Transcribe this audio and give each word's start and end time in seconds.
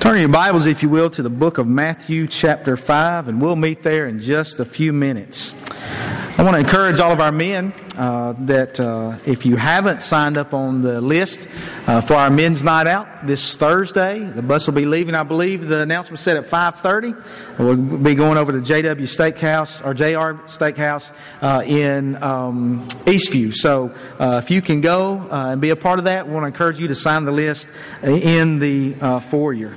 Turn 0.00 0.18
your 0.18 0.30
Bibles, 0.30 0.64
if 0.64 0.82
you 0.82 0.88
will, 0.88 1.10
to 1.10 1.20
the 1.20 1.28
book 1.28 1.58
of 1.58 1.66
Matthew, 1.66 2.26
chapter 2.26 2.78
5, 2.78 3.28
and 3.28 3.38
we'll 3.38 3.54
meet 3.54 3.82
there 3.82 4.06
in 4.06 4.18
just 4.18 4.58
a 4.58 4.64
few 4.64 4.94
minutes. 4.94 5.54
I 6.38 6.42
want 6.42 6.54
to 6.54 6.60
encourage 6.60 7.00
all 7.00 7.12
of 7.12 7.20
our 7.20 7.30
men 7.30 7.74
uh, 7.98 8.32
that 8.46 8.80
uh, 8.80 9.18
if 9.26 9.44
you 9.44 9.56
haven't 9.56 10.02
signed 10.02 10.38
up 10.38 10.54
on 10.54 10.80
the 10.80 11.02
list 11.02 11.48
uh, 11.86 12.00
for 12.00 12.14
our 12.14 12.30
men's 12.30 12.64
night 12.64 12.86
out 12.86 13.26
this 13.26 13.56
Thursday, 13.56 14.20
the 14.20 14.40
bus 14.40 14.66
will 14.66 14.72
be 14.72 14.86
leaving. 14.86 15.14
I 15.14 15.22
believe 15.22 15.68
the 15.68 15.82
announcement 15.82 16.18
said 16.18 16.38
at 16.38 16.46
5:30. 16.46 17.58
We'll 17.58 17.76
be 17.76 18.14
going 18.14 18.38
over 18.38 18.52
to 18.52 18.58
JW 18.58 19.02
Steakhouse 19.02 19.84
or 19.84 19.92
JR 19.92 20.42
Steakhouse 20.46 21.12
uh, 21.42 21.62
in 21.66 22.20
um, 22.22 22.88
Eastview. 23.04 23.52
So 23.52 23.94
uh, 24.18 24.40
if 24.42 24.50
you 24.50 24.62
can 24.62 24.80
go 24.80 25.18
uh, 25.30 25.50
and 25.52 25.60
be 25.60 25.68
a 25.68 25.76
part 25.76 25.98
of 25.98 26.06
that, 26.06 26.26
we 26.26 26.32
want 26.32 26.44
to 26.44 26.48
encourage 26.48 26.80
you 26.80 26.88
to 26.88 26.94
sign 26.94 27.26
the 27.26 27.32
list 27.32 27.70
in 28.02 28.60
the 28.60 28.94
foyer. 29.28 29.76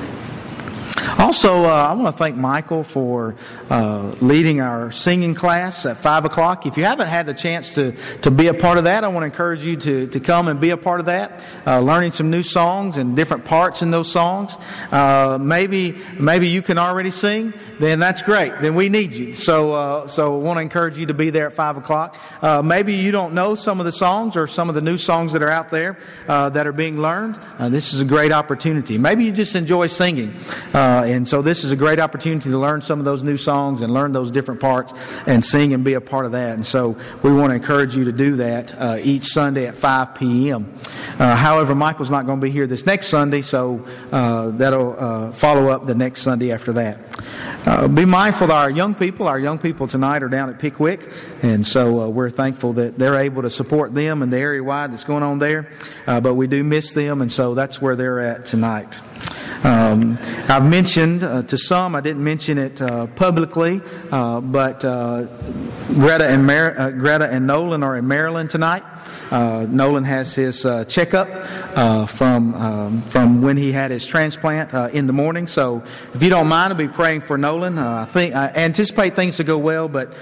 Also, 1.21 1.65
uh, 1.65 1.67
I 1.67 1.93
want 1.93 2.07
to 2.07 2.17
thank 2.17 2.35
Michael 2.35 2.83
for 2.83 3.35
uh, 3.69 4.15
leading 4.21 4.59
our 4.59 4.91
singing 4.91 5.35
class 5.35 5.85
at 5.85 5.97
5 5.97 6.25
o'clock. 6.25 6.65
If 6.65 6.77
you 6.77 6.83
haven't 6.83 7.09
had 7.09 7.27
the 7.27 7.35
chance 7.35 7.75
to, 7.75 7.91
to 8.23 8.31
be 8.31 8.47
a 8.47 8.55
part 8.55 8.79
of 8.79 8.85
that, 8.85 9.03
I 9.03 9.07
want 9.09 9.21
to 9.21 9.25
encourage 9.27 9.63
you 9.63 9.75
to, 9.75 10.07
to 10.07 10.19
come 10.19 10.47
and 10.47 10.59
be 10.59 10.71
a 10.71 10.77
part 10.77 10.99
of 10.99 11.05
that, 11.05 11.43
uh, 11.67 11.79
learning 11.79 12.13
some 12.13 12.31
new 12.31 12.41
songs 12.41 12.97
and 12.97 13.15
different 13.15 13.45
parts 13.45 13.83
in 13.83 13.91
those 13.91 14.11
songs. 14.11 14.57
Uh, 14.91 15.37
maybe, 15.39 15.95
maybe 16.19 16.47
you 16.47 16.63
can 16.63 16.79
already 16.79 17.11
sing, 17.11 17.53
then 17.79 17.99
that's 17.99 18.23
great. 18.23 18.59
Then 18.59 18.73
we 18.73 18.89
need 18.89 19.13
you. 19.13 19.35
So, 19.35 19.73
uh, 19.73 20.07
so 20.07 20.33
I 20.33 20.37
want 20.43 20.57
to 20.57 20.61
encourage 20.61 20.97
you 20.97 21.05
to 21.05 21.13
be 21.13 21.29
there 21.29 21.45
at 21.45 21.53
5 21.53 21.77
o'clock. 21.77 22.17
Uh, 22.41 22.63
maybe 22.63 22.95
you 22.95 23.11
don't 23.11 23.35
know 23.35 23.53
some 23.53 23.79
of 23.79 23.85
the 23.85 23.91
songs 23.91 24.35
or 24.35 24.47
some 24.47 24.69
of 24.69 24.75
the 24.75 24.81
new 24.81 24.97
songs 24.97 25.33
that 25.33 25.43
are 25.43 25.51
out 25.51 25.69
there 25.69 25.99
that 26.25 26.65
are 26.65 26.73
being 26.73 26.99
learned. 26.99 27.37
this 27.59 27.93
is 27.93 28.01
a 28.01 28.05
great 28.05 28.31
opportunity. 28.31 28.97
Maybe 28.97 29.23
you 29.23 29.31
just 29.31 29.55
enjoy 29.55 29.85
singing. 29.85 30.33
And 31.11 31.27
so 31.27 31.41
this 31.41 31.63
is 31.63 31.71
a 31.71 31.75
great 31.75 31.99
opportunity 31.99 32.49
to 32.49 32.57
learn 32.57 32.81
some 32.81 32.99
of 32.99 33.05
those 33.05 33.23
new 33.23 33.37
songs 33.37 33.81
and 33.81 33.93
learn 33.93 34.11
those 34.11 34.31
different 34.31 34.61
parts 34.61 34.93
and 35.27 35.43
sing 35.43 35.73
and 35.73 35.83
be 35.83 35.93
a 35.93 36.01
part 36.01 36.25
of 36.25 36.31
that. 36.33 36.53
And 36.53 36.65
so 36.65 36.97
we 37.23 37.33
want 37.33 37.51
to 37.51 37.55
encourage 37.55 37.95
you 37.95 38.05
to 38.05 38.11
do 38.11 38.37
that 38.37 38.73
uh, 38.79 38.97
each 39.01 39.25
Sunday 39.25 39.67
at 39.67 39.75
5 39.75 40.15
p.m. 40.15 40.73
Uh, 41.19 41.35
however, 41.35 41.75
Michael's 41.75 42.11
not 42.11 42.25
going 42.25 42.39
to 42.39 42.43
be 42.43 42.51
here 42.51 42.67
this 42.67 42.85
next 42.85 43.07
Sunday, 43.07 43.41
so 43.41 43.85
uh, 44.11 44.51
that'll 44.51 44.95
uh, 44.97 45.31
follow 45.31 45.69
up 45.69 45.85
the 45.85 45.95
next 45.95 46.21
Sunday 46.21 46.51
after 46.51 46.73
that. 46.73 46.99
Uh, 47.67 47.87
be 47.87 48.05
mindful 48.05 48.45
of 48.45 48.51
our 48.51 48.69
young 48.69 48.95
people. 48.95 49.27
Our 49.27 49.39
young 49.39 49.59
people 49.59 49.87
tonight 49.87 50.23
are 50.23 50.29
down 50.29 50.49
at 50.49 50.59
Pickwick, 50.59 51.11
and 51.43 51.65
so 51.65 52.01
uh, 52.01 52.09
we're 52.09 52.29
thankful 52.29 52.73
that 52.73 52.97
they're 52.97 53.19
able 53.19 53.43
to 53.43 53.49
support 53.49 53.93
them 53.93 54.21
and 54.21 54.33
the 54.33 54.39
area 54.39 54.63
wide 54.63 54.91
that's 54.91 55.03
going 55.03 55.23
on 55.23 55.39
there. 55.39 55.69
but 56.05 56.35
we 56.35 56.47
do 56.47 56.63
miss 56.63 56.93
them, 56.93 57.21
and 57.21 57.31
so 57.31 57.53
that's 57.53 57.81
where 57.81 57.95
they're 57.95 58.19
at 58.19 58.45
tonight. 58.45 58.99
Um, 59.63 60.17
I've 60.49 60.65
mentioned 60.65 61.23
uh, 61.23 61.43
to 61.43 61.57
some, 61.57 61.95
I 61.95 62.01
didn't 62.01 62.23
mention 62.23 62.57
it 62.57 62.81
uh, 62.81 63.05
publicly, 63.07 63.81
uh, 64.11 64.41
but 64.41 64.83
uh, 64.83 65.25
Greta 65.93 66.27
and 66.27 66.47
Mar- 66.47 66.73
uh, 66.75 66.89
Greta 66.89 67.29
and 67.29 67.45
Nolan 67.45 67.83
are 67.83 67.95
in 67.95 68.07
Maryland 68.07 68.49
tonight. 68.49 68.83
Uh, 69.29 69.67
Nolan 69.69 70.03
has 70.03 70.33
his 70.33 70.63
checkup 70.87 71.29
from 72.09 72.53
um, 72.55 73.01
from 73.03 73.41
when 73.41 73.55
he 73.55 73.71
had 73.71 73.91
his 73.91 74.05
transplant 74.05 74.73
in 74.93 75.07
the 75.07 75.13
morning. 75.13 75.47
So, 75.47 75.83
if 76.13 76.21
you 76.21 76.29
don't 76.29 76.47
mind, 76.47 76.73
I'll 76.73 76.77
be 76.77 76.89
praying 76.89 77.21
for 77.21 77.37
Nolan. 77.37 77.77
I 77.77 78.05
think 78.05 78.35
I 78.35 78.47
anticipate 78.49 79.15
things 79.15 79.37
to 79.37 79.45
go 79.45 79.57
well, 79.57 79.87
but 79.87 80.13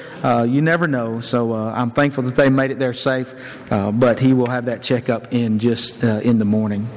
you 0.47 0.61
never 0.61 0.87
know. 0.87 1.21
So, 1.21 1.53
I'm 1.53 1.89
thankful 1.89 2.23
that 2.25 2.35
they 2.35 2.49
made 2.49 2.71
it 2.71 2.77
there 2.77 2.93
safe. 2.93 3.33
but 3.69 4.19
he 4.19 4.33
will 4.33 4.49
have 4.49 4.65
that 4.65 4.83
checkup 4.83 5.33
in 5.33 5.57
just 5.59 6.03
in 6.03 6.37
the 6.37 6.45
morning. 6.45 6.87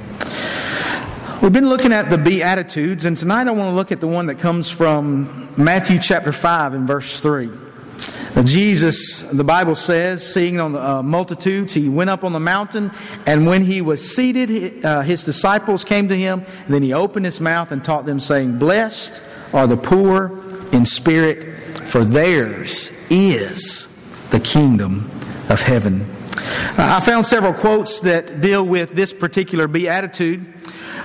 We've 1.43 1.53
been 1.53 1.69
looking 1.69 1.93
at 1.93 2.09
the 2.09 2.19
Beatitudes, 2.19 3.05
and 3.05 3.17
tonight 3.17 3.49
I 3.49 3.51
want 3.51 3.73
to 3.73 3.75
look 3.75 3.91
at 3.91 3.99
the 3.99 4.07
one 4.07 4.27
that 4.27 4.39
comes 4.39 4.71
from 4.71 5.53
Matthew 5.57 5.99
chapter 5.99 6.31
5 6.31 6.73
and 6.73 6.87
verse 6.87 7.19
3. 7.19 7.51
Jesus, 8.45 9.23
the 9.23 9.43
Bible 9.43 9.75
says, 9.75 10.25
seeing 10.25 10.61
on 10.61 10.71
the 10.71 10.81
uh, 10.81 11.03
multitudes, 11.03 11.75
he 11.75 11.89
went 11.89 12.11
up 12.11 12.23
on 12.23 12.33
the 12.33 12.39
mountain, 12.39 12.93
and 13.27 13.45
when 13.45 13.65
he 13.65 13.83
was 13.83 14.09
seated, 14.09 14.85
uh, 14.85 15.01
his 15.01 15.25
disciples 15.25 15.83
came 15.83 16.07
to 16.11 16.17
him. 16.17 16.45
then 16.69 16.85
he 16.85 16.93
opened 16.93 17.25
his 17.25 17.41
mouth 17.41 17.73
and 17.73 17.85
taught 17.85 18.07
them, 18.07 18.21
saying, 18.21 18.61
Blessed 18.61 19.21
are 19.53 19.67
the 19.67 19.77
poor 19.77 20.45
in 20.71 20.87
spirit, 20.87 21.89
for 21.89 22.05
theirs 22.05 22.93
is 23.11 23.89
the 24.31 24.39
kingdom 24.39 25.11
of 25.49 25.61
heaven. 25.61 26.07
I 26.79 27.01
found 27.05 27.27
several 27.27 27.53
quotes 27.53 28.01
that 28.01 28.41
deal 28.41 28.65
with 28.65 28.95
this 28.95 29.13
particular 29.13 29.69
beatitude. 29.69 30.47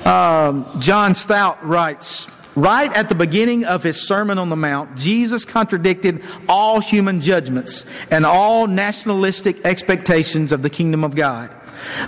Um, 0.06 0.80
John 0.80 1.16
Stott 1.16 1.66
writes, 1.66 2.28
Right 2.56 2.92
at 2.92 3.08
the 3.08 3.16
beginning 3.16 3.66
of 3.66 3.84
his 3.84 4.08
Sermon 4.08 4.40
on 4.40 4.50
the 4.50 4.56
Mount, 4.56 4.98
Jesus 4.98 5.46
contradicted 5.46 6.24
all 6.50 6.80
human 6.80 7.22
judgments 7.22 7.86
and 8.10 8.26
all 8.26 8.66
nationalistic 8.66 9.64
expectations 9.64 10.52
of 10.52 10.64
the 10.64 10.70
kingdom 10.70 11.04
of 11.04 11.16
God. 11.16 11.54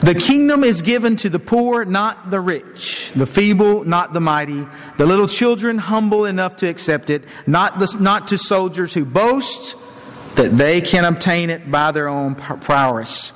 The 0.02 0.16
kingdom 0.16 0.64
is 0.64 0.82
given 0.82 1.16
to 1.18 1.30
the 1.30 1.38
poor, 1.38 1.86
not 1.86 2.32
the 2.32 2.40
rich, 2.40 3.12
the 3.12 3.28
feeble, 3.28 3.84
not 3.84 4.14
the 4.14 4.22
mighty, 4.22 4.66
the 4.98 5.06
little 5.06 5.28
children 5.28 5.78
humble 5.78 6.26
enough 6.26 6.56
to 6.58 6.68
accept 6.68 7.10
it, 7.12 7.24
not, 7.46 7.78
the, 7.78 7.96
not 8.00 8.30
to 8.30 8.38
soldiers 8.38 8.94
who 8.94 9.06
boast 9.06 9.76
that 10.40 10.56
they 10.56 10.80
can 10.80 11.04
obtain 11.04 11.50
it 11.50 11.70
by 11.70 11.92
their 11.92 12.08
own 12.08 12.34
prowess. 12.34 13.34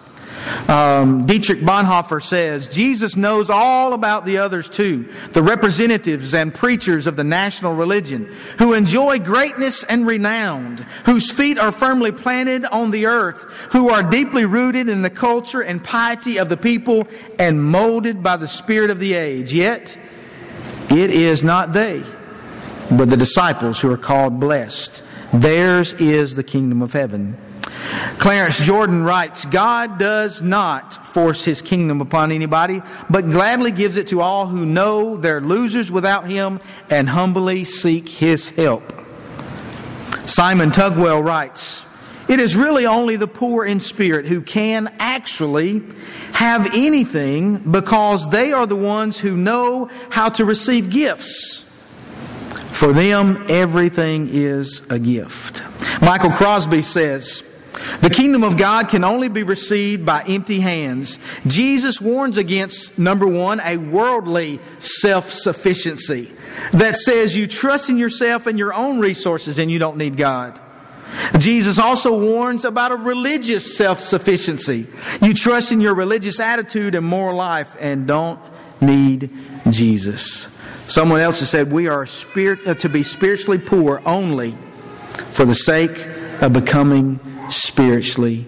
Um, 0.69 1.25
Dietrich 1.25 1.59
Bonhoeffer 1.59 2.23
says 2.23 2.69
Jesus 2.69 3.17
knows 3.17 3.49
all 3.49 3.91
about 3.91 4.23
the 4.23 4.37
others 4.37 4.69
too, 4.69 5.09
the 5.33 5.43
representatives 5.43 6.33
and 6.33 6.53
preachers 6.53 7.05
of 7.05 7.17
the 7.17 7.23
national 7.25 7.73
religion, 7.73 8.31
who 8.57 8.71
enjoy 8.71 9.19
greatness 9.19 9.83
and 9.83 10.07
renown, 10.07 10.85
whose 11.05 11.29
feet 11.29 11.59
are 11.59 11.73
firmly 11.73 12.13
planted 12.13 12.63
on 12.65 12.91
the 12.91 13.05
earth, 13.05 13.43
who 13.73 13.89
are 13.89 14.03
deeply 14.03 14.45
rooted 14.45 14.87
in 14.87 15.01
the 15.01 15.09
culture 15.09 15.61
and 15.61 15.83
piety 15.83 16.37
of 16.37 16.47
the 16.47 16.57
people 16.57 17.05
and 17.37 17.61
molded 17.61 18.23
by 18.23 18.37
the 18.37 18.47
spirit 18.47 18.89
of 18.89 18.99
the 18.99 19.13
age. 19.13 19.53
Yet, 19.53 19.97
it 20.89 21.11
is 21.11 21.43
not 21.43 21.73
they, 21.73 22.01
but 22.89 23.09
the 23.09 23.17
disciples 23.17 23.81
who 23.81 23.91
are 23.91 23.97
called 23.97 24.39
blessed. 24.39 25.03
Theirs 25.33 25.93
is 25.93 26.35
the 26.35 26.43
kingdom 26.43 26.81
of 26.81 26.93
heaven. 26.93 27.37
Clarence 28.17 28.59
Jordan 28.59 29.03
writes 29.03 29.45
God 29.45 29.97
does 29.97 30.41
not 30.41 30.93
force 31.07 31.43
his 31.43 31.61
kingdom 31.61 32.01
upon 32.01 32.31
anybody, 32.31 32.81
but 33.09 33.29
gladly 33.29 33.71
gives 33.71 33.97
it 33.97 34.07
to 34.07 34.21
all 34.21 34.47
who 34.47 34.65
know 34.65 35.17
they're 35.17 35.41
losers 35.41 35.91
without 35.91 36.27
him 36.27 36.61
and 36.89 37.09
humbly 37.09 37.63
seek 37.63 38.07
his 38.07 38.49
help. 38.49 38.93
Simon 40.25 40.71
Tugwell 40.71 41.23
writes 41.23 41.85
It 42.29 42.39
is 42.39 42.55
really 42.55 42.85
only 42.85 43.15
the 43.15 43.27
poor 43.27 43.65
in 43.65 43.79
spirit 43.79 44.27
who 44.27 44.41
can 44.41 44.93
actually 44.99 45.81
have 46.33 46.73
anything 46.73 47.57
because 47.57 48.29
they 48.29 48.53
are 48.53 48.65
the 48.65 48.75
ones 48.75 49.19
who 49.19 49.35
know 49.35 49.89
how 50.09 50.29
to 50.29 50.45
receive 50.45 50.89
gifts. 50.89 51.62
For 52.73 52.91
them, 52.91 53.45
everything 53.49 54.29
is 54.31 54.81
a 54.89 54.99
gift. 54.99 55.63
Michael 56.01 56.31
Crosby 56.31 56.81
says, 56.81 57.43
the 58.01 58.09
kingdom 58.09 58.43
of 58.43 58.57
God 58.57 58.89
can 58.89 59.03
only 59.03 59.29
be 59.29 59.43
received 59.43 60.05
by 60.05 60.23
empty 60.23 60.59
hands. 60.59 61.19
Jesus 61.47 61.99
warns 61.99 62.37
against, 62.37 62.97
number 62.97 63.27
one, 63.27 63.59
a 63.61 63.77
worldly 63.77 64.59
self 64.79 65.31
sufficiency 65.31 66.31
that 66.71 66.97
says 66.97 67.35
you 67.35 67.47
trust 67.47 67.89
in 67.89 67.97
yourself 67.97 68.47
and 68.47 68.59
your 68.59 68.73
own 68.73 68.99
resources 68.99 69.59
and 69.59 69.71
you 69.71 69.79
don't 69.79 69.97
need 69.97 70.17
God. 70.17 70.59
Jesus 71.37 71.79
also 71.79 72.17
warns 72.17 72.65
about 72.65 72.91
a 72.91 72.95
religious 72.95 73.77
self 73.77 73.99
sufficiency. 73.99 74.87
You 75.21 75.33
trust 75.33 75.71
in 75.71 75.81
your 75.81 75.95
religious 75.95 76.39
attitude 76.39 76.95
and 76.95 77.05
moral 77.05 77.37
life 77.37 77.75
and 77.79 78.07
don't 78.07 78.39
need 78.81 79.29
Jesus. 79.69 80.52
Someone 80.93 81.21
else 81.21 81.39
has 81.39 81.49
said 81.49 81.71
we 81.71 81.87
are 81.87 82.05
spirit, 82.05 82.67
uh, 82.67 82.75
to 82.75 82.87
be 82.87 83.01
spiritually 83.01 83.57
poor 83.57 83.99
only 84.05 84.51
for 85.31 85.43
the 85.43 85.55
sake 85.55 86.07
of 86.39 86.53
becoming 86.53 87.19
spiritually 87.49 88.45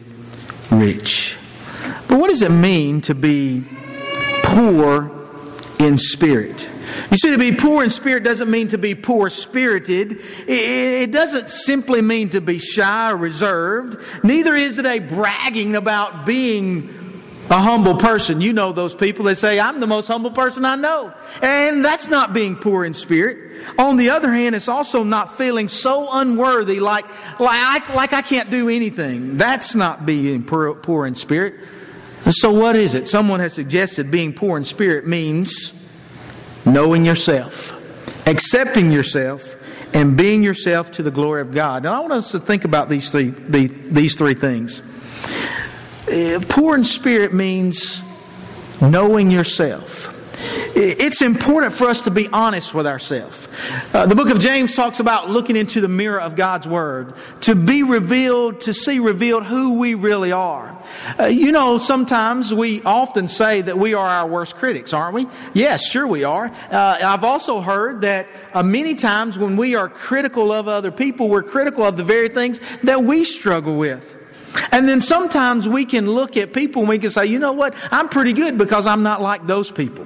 rich. 0.70 1.40
But 2.08 2.20
what 2.20 2.30
does 2.30 2.44
it 2.44 2.52
mean 2.52 3.02
to 3.02 3.16
be 3.16 3.64
poor 4.44 5.10
in 5.80 5.98
spirit? 5.98 6.70
You 7.10 7.18
see, 7.18 7.32
to 7.32 7.40
be 7.40 7.52
poor 7.52 7.84
in 7.84 7.90
spirit 7.90 8.24
doesn't 8.24 8.52
mean 8.52 8.68
to 8.68 8.78
be 8.78 8.94
poor 8.94 9.28
spirited. 9.30 10.22
It 10.48 11.12
doesn't 11.12 11.50
simply 11.50 12.04
mean 12.04 12.30
to 12.30 12.42
be 12.42 12.60
shy 12.60 13.12
or 13.12 13.18
reserved. 13.18 13.98
Neither 14.24 14.56
is 14.56 14.78
it 14.78 14.86
a 14.86 15.00
bragging 15.00 15.76
about 15.76 16.28
being 16.28 17.05
a 17.50 17.60
humble 17.60 17.96
person. 17.96 18.42
You 18.42 18.54
know 18.54 18.72
those 18.72 18.96
people 18.96 19.26
that 19.26 19.38
say, 19.38 19.60
I'm 19.60 19.80
the 19.80 19.88
most 19.88 20.08
humble 20.08 20.32
person 20.32 20.66
I 20.66 20.76
know. 20.76 21.14
And 21.42 21.86
that's 21.86 22.08
not 22.08 22.34
being 22.34 22.56
poor 22.56 22.86
in 22.86 22.94
spirit. 22.94 23.64
On 23.78 23.98
the 23.98 24.10
other 24.10 24.32
hand, 24.32 24.56
it's 24.56 24.68
also 24.68 25.04
not 25.04 25.38
feeling 25.38 25.68
so 25.68 26.10
unworthy 26.12 26.80
like, 26.80 27.06
like, 27.40 27.60
I, 27.90 27.94
like 27.94 28.14
I 28.14 28.22
can't 28.22 28.50
do 28.50 28.70
anything. 28.70 29.34
That's 29.34 29.76
not 29.76 30.06
being 30.06 30.44
poor, 30.44 30.74
poor 30.74 31.06
in 31.06 31.16
spirit. 31.16 31.56
So 32.32 32.52
what 32.52 32.76
is 32.76 32.96
it? 32.96 33.08
Someone 33.08 33.40
has 33.40 33.54
suggested 33.54 34.10
being 34.10 34.34
poor 34.34 34.58
in 34.58 34.64
spirit 34.64 35.06
means 35.06 35.74
knowing 36.66 37.06
yourself, 37.06 37.74
accepting 38.28 38.92
yourself, 38.92 39.56
and 39.94 40.18
being 40.18 40.44
yourself 40.44 40.92
to 40.92 41.04
the 41.04 41.12
glory 41.12 41.42
of 41.42 41.54
God. 41.54 41.86
And 41.86 41.94
I 41.94 42.00
want 42.00 42.14
us 42.14 42.32
to 42.32 42.40
think 42.40 42.66
about 42.66 42.90
these 42.90 43.12
three, 43.12 43.30
the, 43.30 43.68
these 43.68 44.16
three 44.16 44.34
things. 44.34 44.82
Uh, 46.08 46.40
poor 46.48 46.76
in 46.76 46.84
spirit 46.84 47.34
means 47.34 48.04
knowing 48.80 49.32
yourself. 49.32 50.12
It's 50.76 51.22
important 51.22 51.74
for 51.74 51.88
us 51.88 52.04
to 52.04 52.12
be 52.12 52.28
honest 52.28 52.74
with 52.74 52.86
ourselves. 52.86 53.48
Uh, 53.94 54.06
the 54.06 54.14
book 54.16 54.30
of 54.30 54.40
James 54.40 54.76
talks 54.76 55.00
about 55.00 55.30
looking 55.30 55.56
into 55.56 55.80
the 55.82 55.88
mirror 55.88 56.20
of 56.20 56.36
God's 56.36 56.68
Word 56.68 57.14
to 57.42 57.56
be 57.56 57.82
revealed, 57.82 58.62
to 58.62 58.74
see 58.74 59.00
revealed 59.00 59.46
who 59.46 59.80
we 59.80 59.94
really 59.94 60.32
are. 60.32 60.78
Uh, 61.18 61.26
you 61.26 61.52
know, 61.52 61.78
sometimes 61.78 62.54
we 62.54 62.84
often 62.84 63.28
say 63.28 63.62
that 63.62 63.78
we 63.78 63.94
are 63.94 64.08
our 64.08 64.28
worst 64.28 64.58
critics, 64.58 64.94
aren't 64.94 65.16
we? 65.16 65.28
Yes, 65.54 65.90
sure 65.90 66.06
we 66.06 66.24
are. 66.24 66.52
Uh, 66.70 67.00
I've 67.04 67.24
also 67.24 67.62
heard 67.62 68.02
that 68.02 68.28
uh, 68.54 68.62
many 68.62 68.96
times 68.96 69.40
when 69.40 69.56
we 69.58 69.76
are 69.76 69.88
critical 69.88 70.52
of 70.52 70.68
other 70.68 70.92
people, 70.92 71.30
we're 71.30 71.44
critical 71.44 71.86
of 71.86 71.98
the 71.98 72.04
very 72.04 72.30
things 72.30 72.60
that 72.84 73.04
we 73.04 73.24
struggle 73.24 73.78
with. 73.78 74.18
And 74.72 74.88
then 74.88 75.02
sometimes 75.02 75.68
we 75.68 75.86
can 75.86 76.10
look 76.10 76.38
at 76.38 76.54
people 76.54 76.82
and 76.82 76.90
we 76.90 77.00
can 77.00 77.10
say, 77.10 77.26
you 77.26 77.40
know 77.40 77.54
what, 77.54 77.76
I'm 77.92 78.10
pretty 78.10 78.34
good 78.34 78.58
because 78.58 78.88
I'm 78.88 79.04
not 79.04 79.22
like 79.22 79.48
those 79.48 79.72
people. 79.72 80.06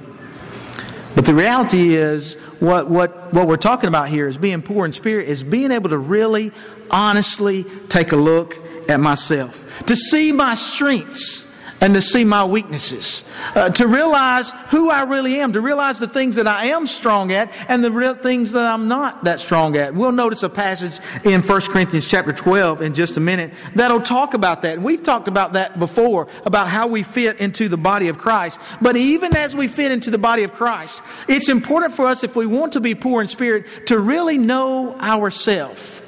But 1.14 1.26
the 1.26 1.34
reality 1.34 1.94
is, 1.94 2.36
what, 2.60 2.88
what, 2.88 3.32
what 3.32 3.48
we're 3.48 3.56
talking 3.56 3.88
about 3.88 4.08
here 4.08 4.28
is 4.28 4.38
being 4.38 4.62
poor 4.62 4.86
in 4.86 4.92
spirit, 4.92 5.28
is 5.28 5.42
being 5.42 5.70
able 5.72 5.90
to 5.90 5.98
really, 5.98 6.52
honestly 6.90 7.64
take 7.88 8.12
a 8.12 8.16
look 8.16 8.56
at 8.88 9.00
myself, 9.00 9.84
to 9.86 9.96
see 9.96 10.32
my 10.32 10.54
strengths 10.54 11.49
and 11.80 11.94
to 11.94 12.00
see 12.02 12.24
my 12.24 12.44
weaknesses, 12.44 13.24
uh, 13.54 13.70
to 13.70 13.86
realize 13.86 14.52
who 14.68 14.90
I 14.90 15.04
really 15.04 15.40
am, 15.40 15.52
to 15.54 15.60
realize 15.60 15.98
the 15.98 16.08
things 16.08 16.36
that 16.36 16.46
I 16.46 16.66
am 16.66 16.86
strong 16.86 17.32
at 17.32 17.52
and 17.68 17.82
the 17.82 17.90
real 17.90 18.14
things 18.14 18.52
that 18.52 18.66
I'm 18.66 18.88
not 18.88 19.24
that 19.24 19.40
strong 19.40 19.76
at. 19.76 19.94
We'll 19.94 20.12
notice 20.12 20.42
a 20.42 20.48
passage 20.48 21.02
in 21.24 21.42
1 21.42 21.60
Corinthians 21.62 22.08
chapter 22.08 22.32
12 22.32 22.82
in 22.82 22.94
just 22.94 23.16
a 23.16 23.20
minute 23.20 23.52
that'll 23.74 24.02
talk 24.02 24.34
about 24.34 24.62
that. 24.62 24.74
And 24.74 24.84
we've 24.84 25.02
talked 25.02 25.28
about 25.28 25.54
that 25.54 25.78
before, 25.78 26.28
about 26.44 26.68
how 26.68 26.86
we 26.86 27.02
fit 27.02 27.40
into 27.40 27.68
the 27.68 27.78
body 27.78 28.08
of 28.08 28.18
Christ. 28.18 28.60
But 28.80 28.96
even 28.96 29.34
as 29.36 29.56
we 29.56 29.68
fit 29.68 29.90
into 29.90 30.10
the 30.10 30.18
body 30.18 30.42
of 30.42 30.52
Christ, 30.52 31.02
it's 31.28 31.48
important 31.48 31.94
for 31.94 32.06
us, 32.06 32.22
if 32.24 32.36
we 32.36 32.46
want 32.46 32.74
to 32.74 32.80
be 32.80 32.94
poor 32.94 33.22
in 33.22 33.28
spirit, 33.28 33.86
to 33.86 33.98
really 33.98 34.38
know 34.38 34.96
ourselves 34.98 36.02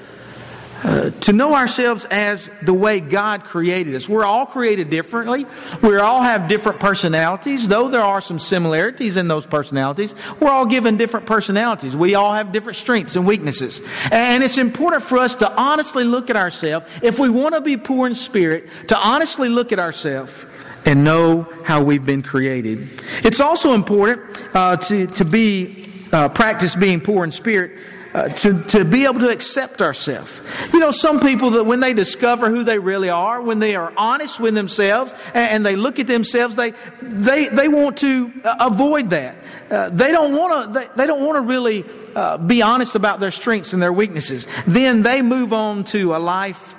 to 0.82 1.32
know 1.32 1.54
ourselves 1.54 2.04
as 2.06 2.50
the 2.62 2.74
way 2.74 3.00
God 3.00 3.44
created 3.44 3.94
us. 3.94 4.08
We're 4.08 4.24
all 4.24 4.46
created 4.46 4.90
differently. 4.90 5.46
We 5.80 5.96
all 5.96 6.22
have 6.22 6.48
different 6.48 6.80
personalities, 6.80 7.68
though 7.68 7.88
there 7.88 8.02
are 8.02 8.20
some 8.20 8.38
similarities 8.38 9.16
in 9.16 9.28
those 9.28 9.46
personalities. 9.46 10.14
We're 10.40 10.50
all 10.50 10.66
given 10.66 10.96
different 10.96 11.26
personalities. 11.26 11.96
We 11.96 12.14
all 12.14 12.32
have 12.32 12.52
different 12.52 12.76
strengths 12.76 13.14
and 13.16 13.26
weaknesses. 13.26 13.80
And 14.10 14.42
it's 14.42 14.58
important 14.58 15.02
for 15.04 15.18
us 15.18 15.36
to 15.36 15.52
honestly 15.52 16.04
look 16.04 16.30
at 16.30 16.36
ourselves. 16.36 16.86
If 17.02 17.18
we 17.18 17.30
want 17.30 17.54
to 17.54 17.60
be 17.60 17.76
poor 17.76 18.06
in 18.08 18.14
spirit, 18.14 18.68
to 18.88 18.98
honestly 18.98 19.48
look 19.48 19.72
at 19.72 19.78
ourselves 19.78 20.46
and 20.84 21.04
know 21.04 21.46
how 21.64 21.82
we've 21.82 22.04
been 22.04 22.22
created. 22.22 22.88
It's 23.24 23.40
also 23.40 23.74
important 23.74 24.36
uh, 24.52 24.76
to, 24.78 25.06
to 25.06 25.24
be, 25.24 25.88
uh, 26.12 26.28
practice 26.28 26.74
being 26.74 27.00
poor 27.00 27.22
in 27.24 27.30
spirit 27.30 27.78
uh, 28.14 28.28
to, 28.28 28.62
to 28.64 28.84
be 28.84 29.04
able 29.04 29.20
to 29.20 29.30
accept 29.30 29.80
ourselves. 29.80 30.42
You 30.72 30.80
know, 30.80 30.90
some 30.90 31.20
people 31.20 31.50
that 31.52 31.64
when 31.64 31.80
they 31.80 31.94
discover 31.94 32.50
who 32.50 32.64
they 32.64 32.78
really 32.78 33.08
are, 33.08 33.40
when 33.40 33.58
they 33.58 33.74
are 33.74 33.92
honest 33.96 34.38
with 34.38 34.54
themselves 34.54 35.14
and, 35.28 35.48
and 35.48 35.66
they 35.66 35.76
look 35.76 35.98
at 35.98 36.06
themselves, 36.06 36.56
they, 36.56 36.72
they, 37.00 37.48
they 37.48 37.68
want 37.68 37.98
to 37.98 38.32
uh, 38.44 38.56
avoid 38.60 39.10
that. 39.10 39.36
Uh, 39.70 39.88
they 39.88 40.12
don't 40.12 40.36
want 40.36 40.64
to, 40.64 40.78
they, 40.78 40.88
they, 40.96 41.06
don't 41.06 41.22
want 41.22 41.36
to 41.36 41.40
really 41.40 41.84
uh, 42.14 42.36
be 42.36 42.60
honest 42.60 42.94
about 42.94 43.20
their 43.20 43.30
strengths 43.30 43.72
and 43.72 43.82
their 43.82 43.92
weaknesses. 43.92 44.46
Then 44.66 45.02
they 45.02 45.22
move 45.22 45.52
on 45.52 45.84
to 45.84 46.14
a 46.14 46.18
life 46.18 46.74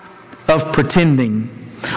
of 0.47 0.71
pretending. 0.73 1.49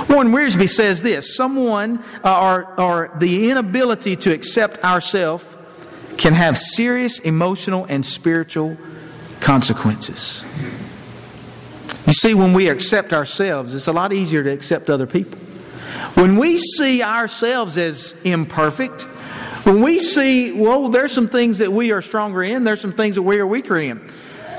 Warren 0.08 0.32
Wiersbe 0.32 0.68
says 0.68 1.02
this 1.02 1.36
someone 1.36 2.02
uh, 2.24 2.42
or, 2.42 2.80
or 2.80 3.16
the 3.18 3.50
inability 3.50 4.16
to 4.16 4.32
accept 4.32 4.82
ourselves 4.82 5.44
can 6.16 6.32
have 6.32 6.56
serious 6.56 7.18
emotional 7.18 7.84
and 7.88 8.04
spiritual 8.04 8.76
consequences. 9.46 10.44
You 12.04 12.12
see, 12.12 12.34
when 12.34 12.52
we 12.52 12.68
accept 12.68 13.12
ourselves, 13.12 13.76
it's 13.76 13.86
a 13.86 13.92
lot 13.92 14.12
easier 14.12 14.42
to 14.42 14.50
accept 14.50 14.90
other 14.90 15.06
people. 15.06 15.38
When 16.14 16.36
we 16.36 16.58
see 16.58 17.00
ourselves 17.00 17.78
as 17.78 18.16
imperfect, 18.24 19.02
when 19.62 19.82
we 19.82 20.00
see, 20.00 20.50
well, 20.50 20.88
there's 20.88 21.12
some 21.12 21.28
things 21.28 21.58
that 21.58 21.72
we 21.72 21.92
are 21.92 22.02
stronger 22.02 22.42
in, 22.42 22.64
there's 22.64 22.80
some 22.80 22.92
things 22.92 23.14
that 23.14 23.22
we 23.22 23.38
are 23.38 23.46
weaker 23.46 23.78
in, 23.78 24.04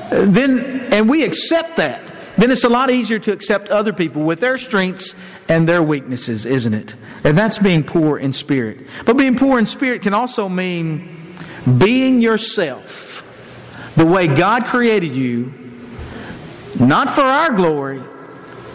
then, 0.09 0.59
and 0.93 1.09
we 1.09 1.25
accept 1.25 1.75
that, 1.75 2.01
then 2.37 2.49
it's 2.49 2.63
a 2.63 2.69
lot 2.69 2.89
easier 2.89 3.19
to 3.19 3.33
accept 3.33 3.67
other 3.67 3.91
people 3.91 4.21
with 4.21 4.39
their 4.39 4.57
strengths 4.57 5.15
and 5.49 5.67
their 5.67 5.83
weaknesses, 5.83 6.45
isn't 6.45 6.73
it? 6.73 6.95
And 7.25 7.37
that's 7.37 7.59
being 7.59 7.83
poor 7.83 8.17
in 8.17 8.31
spirit. 8.31 8.87
But 9.05 9.17
being 9.17 9.35
poor 9.35 9.59
in 9.59 9.65
spirit 9.65 10.01
can 10.01 10.13
also 10.13 10.47
mean 10.47 11.35
being 11.77 12.21
yourself 12.21 13.06
the 13.97 14.05
way 14.05 14.27
God 14.27 14.65
created 14.65 15.11
you, 15.11 15.51
not 16.79 17.09
for 17.09 17.21
our 17.21 17.51
glory, 17.51 18.01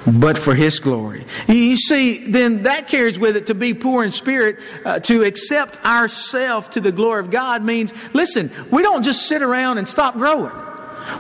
but 0.05 0.37
for 0.37 0.53
His 0.53 0.81
glory. 0.81 1.25
You 1.47 1.77
see, 1.77 2.27
then 2.27 2.65
that 2.65 2.89
carries 2.89 3.21
with 3.21 3.37
it 3.37 3.47
to 3.47 3.55
be 3.55 3.73
poor 3.73 4.03
in 4.03 4.11
spirit, 4.11 4.59
uh, 4.85 4.99
to 5.01 5.23
accept 5.23 5.83
ourselves 5.85 6.71
to 6.71 6.81
the 6.81 6.91
glory 6.91 7.21
of 7.21 7.31
God 7.31 7.65
means, 7.65 7.95
listen, 8.13 8.51
we 8.73 8.83
don't 8.83 9.05
just 9.05 9.29
sit 9.29 9.43
around 9.43 9.79
and 9.79 9.87
stop 9.89 10.15
growing. 10.15 10.53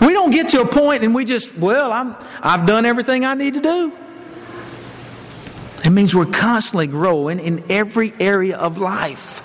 We 0.00 0.12
don't 0.12 0.32
get 0.32 0.48
to 0.50 0.62
a 0.62 0.66
point 0.66 1.04
and 1.04 1.14
we 1.14 1.24
just, 1.24 1.56
well, 1.56 1.92
I'm, 1.92 2.16
I've 2.40 2.66
done 2.66 2.84
everything 2.84 3.24
I 3.24 3.34
need 3.34 3.54
to 3.54 3.60
do. 3.60 3.92
It 5.84 5.90
means 5.90 6.14
we're 6.14 6.26
constantly 6.26 6.88
growing 6.88 7.38
in 7.38 7.64
every 7.68 8.12
area 8.18 8.56
of 8.56 8.78
life, 8.78 9.42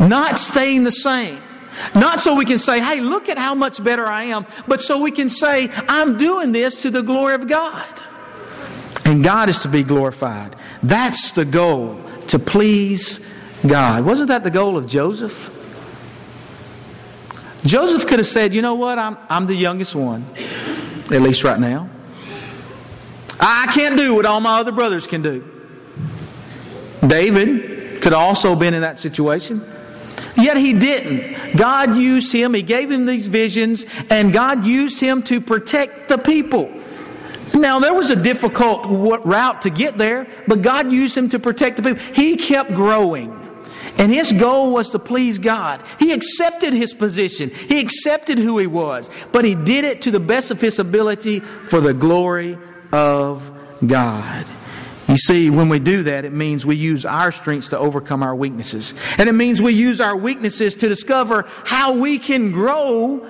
not 0.00 0.38
staying 0.38 0.84
the 0.84 0.92
same. 0.92 1.42
Not 1.94 2.20
so 2.20 2.34
we 2.34 2.44
can 2.44 2.58
say, 2.58 2.80
hey, 2.80 3.00
look 3.00 3.28
at 3.28 3.38
how 3.38 3.54
much 3.54 3.82
better 3.82 4.06
I 4.06 4.24
am, 4.24 4.46
but 4.66 4.80
so 4.80 5.00
we 5.00 5.10
can 5.10 5.28
say, 5.28 5.70
I'm 5.88 6.16
doing 6.16 6.52
this 6.52 6.82
to 6.82 6.90
the 6.90 7.02
glory 7.02 7.34
of 7.34 7.48
God. 7.48 8.02
And 9.04 9.22
God 9.22 9.48
is 9.48 9.62
to 9.62 9.68
be 9.68 9.82
glorified. 9.82 10.56
That's 10.82 11.32
the 11.32 11.44
goal, 11.44 12.00
to 12.28 12.38
please 12.38 13.20
God. 13.66 14.04
Wasn't 14.04 14.28
that 14.28 14.44
the 14.44 14.50
goal 14.50 14.76
of 14.76 14.86
Joseph? 14.86 15.50
Joseph 17.64 18.06
could 18.06 18.18
have 18.18 18.26
said, 18.26 18.54
you 18.54 18.62
know 18.62 18.74
what, 18.74 18.98
I'm, 18.98 19.16
I'm 19.28 19.46
the 19.46 19.54
youngest 19.54 19.94
one, 19.94 20.26
at 21.10 21.22
least 21.22 21.44
right 21.44 21.58
now. 21.58 21.88
I 23.40 23.70
can't 23.74 23.96
do 23.96 24.14
what 24.14 24.26
all 24.26 24.40
my 24.40 24.58
other 24.60 24.72
brothers 24.72 25.06
can 25.06 25.22
do. 25.22 25.50
David 27.06 28.02
could 28.02 28.12
also 28.12 28.50
have 28.50 28.58
been 28.58 28.74
in 28.74 28.82
that 28.82 28.98
situation. 28.98 29.60
Yet 30.36 30.56
he 30.56 30.72
didn't. 30.72 31.56
God 31.56 31.96
used 31.96 32.32
him, 32.32 32.54
he 32.54 32.62
gave 32.62 32.90
him 32.90 33.06
these 33.06 33.26
visions, 33.26 33.86
and 34.10 34.32
God 34.32 34.64
used 34.64 35.00
him 35.00 35.22
to 35.24 35.40
protect 35.40 36.08
the 36.08 36.18
people. 36.18 36.72
Now, 37.54 37.78
there 37.78 37.94
was 37.94 38.10
a 38.10 38.16
difficult 38.16 38.86
route 39.24 39.62
to 39.62 39.70
get 39.70 39.96
there, 39.96 40.26
but 40.48 40.62
God 40.62 40.90
used 40.90 41.16
him 41.16 41.28
to 41.28 41.38
protect 41.38 41.76
the 41.76 41.82
people. 41.82 42.02
He 42.14 42.36
kept 42.36 42.74
growing. 42.74 43.40
And 43.96 44.12
his 44.12 44.32
goal 44.32 44.72
was 44.72 44.90
to 44.90 44.98
please 44.98 45.38
God. 45.38 45.80
He 46.00 46.12
accepted 46.12 46.72
his 46.72 46.92
position. 46.92 47.50
He 47.50 47.78
accepted 47.78 48.38
who 48.38 48.58
he 48.58 48.66
was. 48.66 49.08
But 49.30 49.44
he 49.44 49.54
did 49.54 49.84
it 49.84 50.02
to 50.02 50.10
the 50.10 50.18
best 50.18 50.50
of 50.50 50.60
his 50.60 50.80
ability 50.80 51.40
for 51.40 51.80
the 51.80 51.94
glory 51.94 52.58
of 52.92 53.52
God. 53.86 54.46
You 55.08 55.16
see, 55.16 55.50
when 55.50 55.68
we 55.68 55.78
do 55.78 56.04
that, 56.04 56.24
it 56.24 56.32
means 56.32 56.64
we 56.64 56.76
use 56.76 57.04
our 57.04 57.30
strengths 57.30 57.70
to 57.70 57.78
overcome 57.78 58.22
our 58.22 58.34
weaknesses. 58.34 58.94
And 59.18 59.28
it 59.28 59.34
means 59.34 59.60
we 59.60 59.72
use 59.72 60.00
our 60.00 60.16
weaknesses 60.16 60.74
to 60.76 60.88
discover 60.88 61.46
how 61.64 61.92
we 61.92 62.18
can 62.18 62.52
grow 62.52 63.28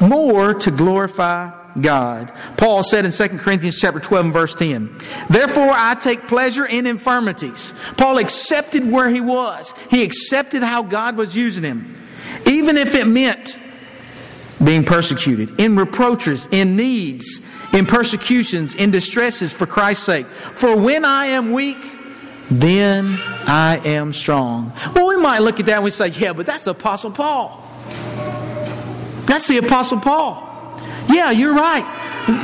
more 0.00 0.52
to 0.54 0.70
glorify 0.70 1.50
God. 1.80 2.32
Paul 2.56 2.82
said 2.82 3.04
in 3.04 3.12
2 3.12 3.38
Corinthians 3.38 3.78
chapter 3.78 4.00
12 4.00 4.26
and 4.26 4.32
verse 4.32 4.54
10, 4.54 4.94
Therefore 5.28 5.70
I 5.72 5.94
take 5.94 6.26
pleasure 6.28 6.64
in 6.64 6.86
infirmities. 6.86 7.74
Paul 7.96 8.18
accepted 8.18 8.90
where 8.90 9.10
he 9.10 9.20
was. 9.20 9.74
He 9.90 10.02
accepted 10.02 10.62
how 10.62 10.82
God 10.82 11.16
was 11.16 11.36
using 11.36 11.64
him. 11.64 11.94
Even 12.46 12.76
if 12.76 12.94
it 12.94 13.06
meant 13.06 13.58
being 14.62 14.84
persecuted, 14.84 15.60
in 15.60 15.76
reproaches, 15.76 16.48
in 16.50 16.76
needs, 16.76 17.42
in 17.72 17.86
persecutions, 17.86 18.74
in 18.74 18.90
distresses 18.90 19.52
for 19.52 19.66
Christ's 19.66 20.04
sake. 20.04 20.26
For 20.26 20.76
when 20.76 21.04
I 21.04 21.26
am 21.26 21.52
weak, 21.52 21.78
then 22.50 23.18
I 23.46 23.80
am 23.84 24.12
strong. 24.12 24.72
Well, 24.94 25.08
we 25.08 25.16
might 25.16 25.40
look 25.40 25.60
at 25.60 25.66
that 25.66 25.76
and 25.76 25.84
we 25.84 25.90
say, 25.90 26.08
yeah, 26.08 26.32
but 26.32 26.46
that's 26.46 26.64
the 26.64 26.70
Apostle 26.70 27.10
Paul. 27.10 27.62
That's 29.26 29.48
the 29.48 29.58
Apostle 29.58 30.00
Paul. 30.00 30.42
Yeah, 31.08 31.30
you're 31.30 31.54
right. 31.54 31.84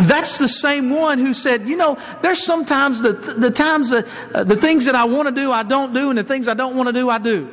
That's 0.02 0.38
the 0.38 0.48
same 0.48 0.90
one 0.90 1.18
who 1.18 1.34
said, 1.34 1.68
you 1.68 1.76
know, 1.76 1.98
there's 2.20 2.44
sometimes 2.44 3.02
the, 3.02 3.12
the 3.12 3.50
times 3.50 3.90
the, 3.90 4.08
uh, 4.32 4.44
the 4.44 4.56
things 4.56 4.84
that 4.84 4.94
I 4.94 5.04
want 5.04 5.28
to 5.28 5.34
do, 5.34 5.50
I 5.50 5.64
don't 5.64 5.92
do, 5.92 6.10
and 6.10 6.18
the 6.18 6.24
things 6.24 6.46
I 6.46 6.54
don't 6.54 6.76
want 6.76 6.88
to 6.88 6.92
do, 6.92 7.10
I 7.10 7.18
do. 7.18 7.50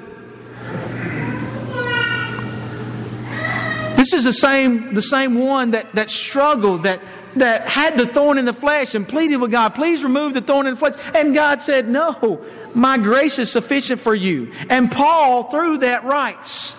This 3.96 4.14
is 4.14 4.24
the 4.24 4.34
same, 4.34 4.94
the 4.94 5.02
same 5.02 5.40
one 5.40 5.72
that, 5.72 5.92
that 5.94 6.10
struggled, 6.10 6.84
that, 6.84 7.02
that 7.36 7.68
had 7.68 7.98
the 7.98 8.08
thorn 8.08 8.38
in 8.38 8.46
the 8.46 8.54
flesh 8.54 8.96
and 8.96 9.08
pleaded 9.08 9.38
with 9.38 9.52
God, 9.52 9.76
please 9.76 10.04
remove 10.04 10.34
the 10.34 10.42
thorn 10.42 10.68
in 10.68 10.74
the 10.74 10.80
flesh. 10.80 10.96
And 11.14 11.34
God 11.34 11.62
said, 11.62 11.90
No, 11.90 12.44
my 12.74 12.98
grace 12.98 13.40
is 13.40 13.52
sufficient 13.52 14.02
for 14.02 14.16
you. 14.16 14.52
And 14.70 14.92
Paul, 14.92 15.44
through 15.44 15.80
that, 15.80 16.04
writes, 16.04 16.72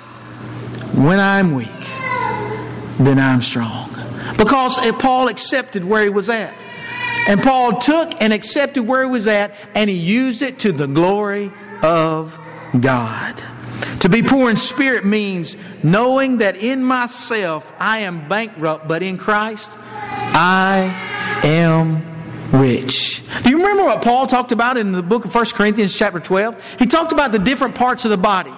When 0.95 1.21
I'm 1.21 1.55
weak, 1.55 1.69
then 2.99 3.19
I'm 3.19 3.43
strong. 3.43 3.89
Because 4.37 4.79
Paul 4.93 5.29
accepted 5.29 5.85
where 5.85 6.03
he 6.03 6.09
was 6.09 6.29
at. 6.29 6.55
And 7.29 7.43
Paul 7.43 7.79
took 7.79 8.21
and 8.21 8.33
accepted 8.33 8.83
where 8.83 9.05
he 9.05 9.11
was 9.11 9.27
at, 9.27 9.55
and 9.75 9.91
he 9.91 9.97
used 9.97 10.43
it 10.43 10.59
to 10.61 10.73
the 10.73 10.87
glory 10.87 11.53
of 11.83 12.39
God. 12.81 13.43
To 14.01 14.09
be 14.09 14.23
poor 14.23 14.49
in 14.49 14.57
spirit 14.57 15.05
means 15.05 15.57
knowing 15.83 16.39
that 16.39 16.57
in 16.57 16.83
myself 16.83 17.73
I 17.79 17.99
am 17.99 18.29
bankrupt, 18.29 18.89
but 18.89 19.03
in 19.03 19.19
Christ 19.19 19.77
I 20.33 21.41
am 21.45 22.05
rich. 22.53 23.23
Do 23.43 23.51
you 23.51 23.59
remember 23.59 23.85
what 23.85 24.03
Paul 24.03 24.27
talked 24.27 24.53
about 24.53 24.77
in 24.77 24.93
the 24.93 25.03
book 25.03 25.25
of 25.25 25.35
1 25.35 25.47
Corinthians, 25.47 25.97
chapter 25.97 26.21
12? 26.21 26.77
He 26.79 26.87
talked 26.87 27.13
about 27.13 27.33
the 27.33 27.39
different 27.39 27.75
parts 27.75 28.05
of 28.05 28.11
the 28.11 28.19
body. 28.19 28.53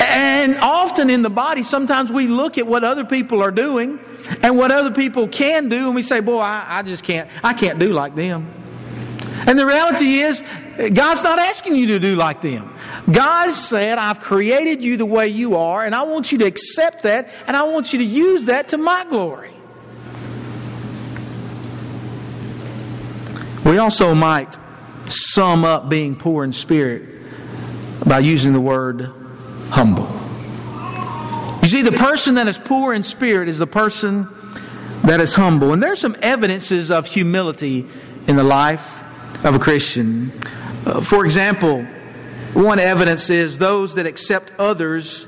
And 0.00 0.56
often 0.56 1.10
in 1.10 1.22
the 1.22 1.30
body, 1.30 1.62
sometimes 1.62 2.12
we 2.12 2.26
look 2.26 2.58
at 2.58 2.66
what 2.66 2.84
other 2.84 3.04
people 3.04 3.42
are 3.42 3.50
doing 3.50 3.98
and 4.42 4.56
what 4.56 4.70
other 4.70 4.90
people 4.90 5.28
can 5.28 5.68
do, 5.68 5.86
and 5.86 5.94
we 5.94 6.02
say, 6.02 6.20
Boy, 6.20 6.38
I, 6.38 6.64
I 6.68 6.82
just 6.82 7.04
can't, 7.04 7.28
I 7.42 7.52
can't 7.54 7.78
do 7.78 7.92
like 7.92 8.14
them. 8.14 8.52
And 9.46 9.58
the 9.58 9.66
reality 9.66 10.20
is, 10.20 10.42
God's 10.76 11.22
not 11.22 11.38
asking 11.38 11.76
you 11.76 11.86
to 11.88 11.98
do 11.98 12.16
like 12.16 12.40
them. 12.42 12.74
God 13.10 13.52
said, 13.52 13.98
I've 13.98 14.20
created 14.20 14.82
you 14.82 14.96
the 14.96 15.06
way 15.06 15.28
you 15.28 15.56
are, 15.56 15.84
and 15.84 15.94
I 15.94 16.02
want 16.02 16.32
you 16.32 16.38
to 16.38 16.44
accept 16.44 17.04
that, 17.04 17.28
and 17.46 17.56
I 17.56 17.62
want 17.64 17.92
you 17.92 18.00
to 18.00 18.04
use 18.04 18.46
that 18.46 18.68
to 18.70 18.78
my 18.78 19.04
glory. 19.08 19.50
We 23.64 23.78
also 23.78 24.14
might 24.14 24.58
sum 25.06 25.64
up 25.64 25.88
being 25.88 26.16
poor 26.16 26.44
in 26.44 26.52
spirit 26.52 27.02
by 28.06 28.18
using 28.18 28.52
the 28.52 28.60
word 28.60 29.10
humble. 29.70 30.08
You 31.62 31.68
see, 31.68 31.82
the 31.82 31.92
person 31.92 32.34
that 32.34 32.46
is 32.46 32.58
poor 32.58 32.92
in 32.92 33.02
spirit 33.02 33.48
is 33.48 33.58
the 33.58 33.66
person 33.66 34.28
that 35.04 35.20
is 35.20 35.34
humble. 35.34 35.72
And 35.72 35.82
there's 35.82 36.00
some 36.00 36.16
evidences 36.20 36.90
of 36.90 37.06
humility 37.06 37.86
in 38.26 38.36
the 38.36 38.44
life 38.44 39.02
of 39.44 39.54
a 39.54 39.58
Christian. 39.58 40.32
Uh, 40.86 41.00
for 41.00 41.24
example, 41.24 41.82
one 42.52 42.78
evidence 42.78 43.30
is 43.30 43.58
those 43.58 43.94
that 43.94 44.06
accept 44.06 44.52
others 44.58 45.26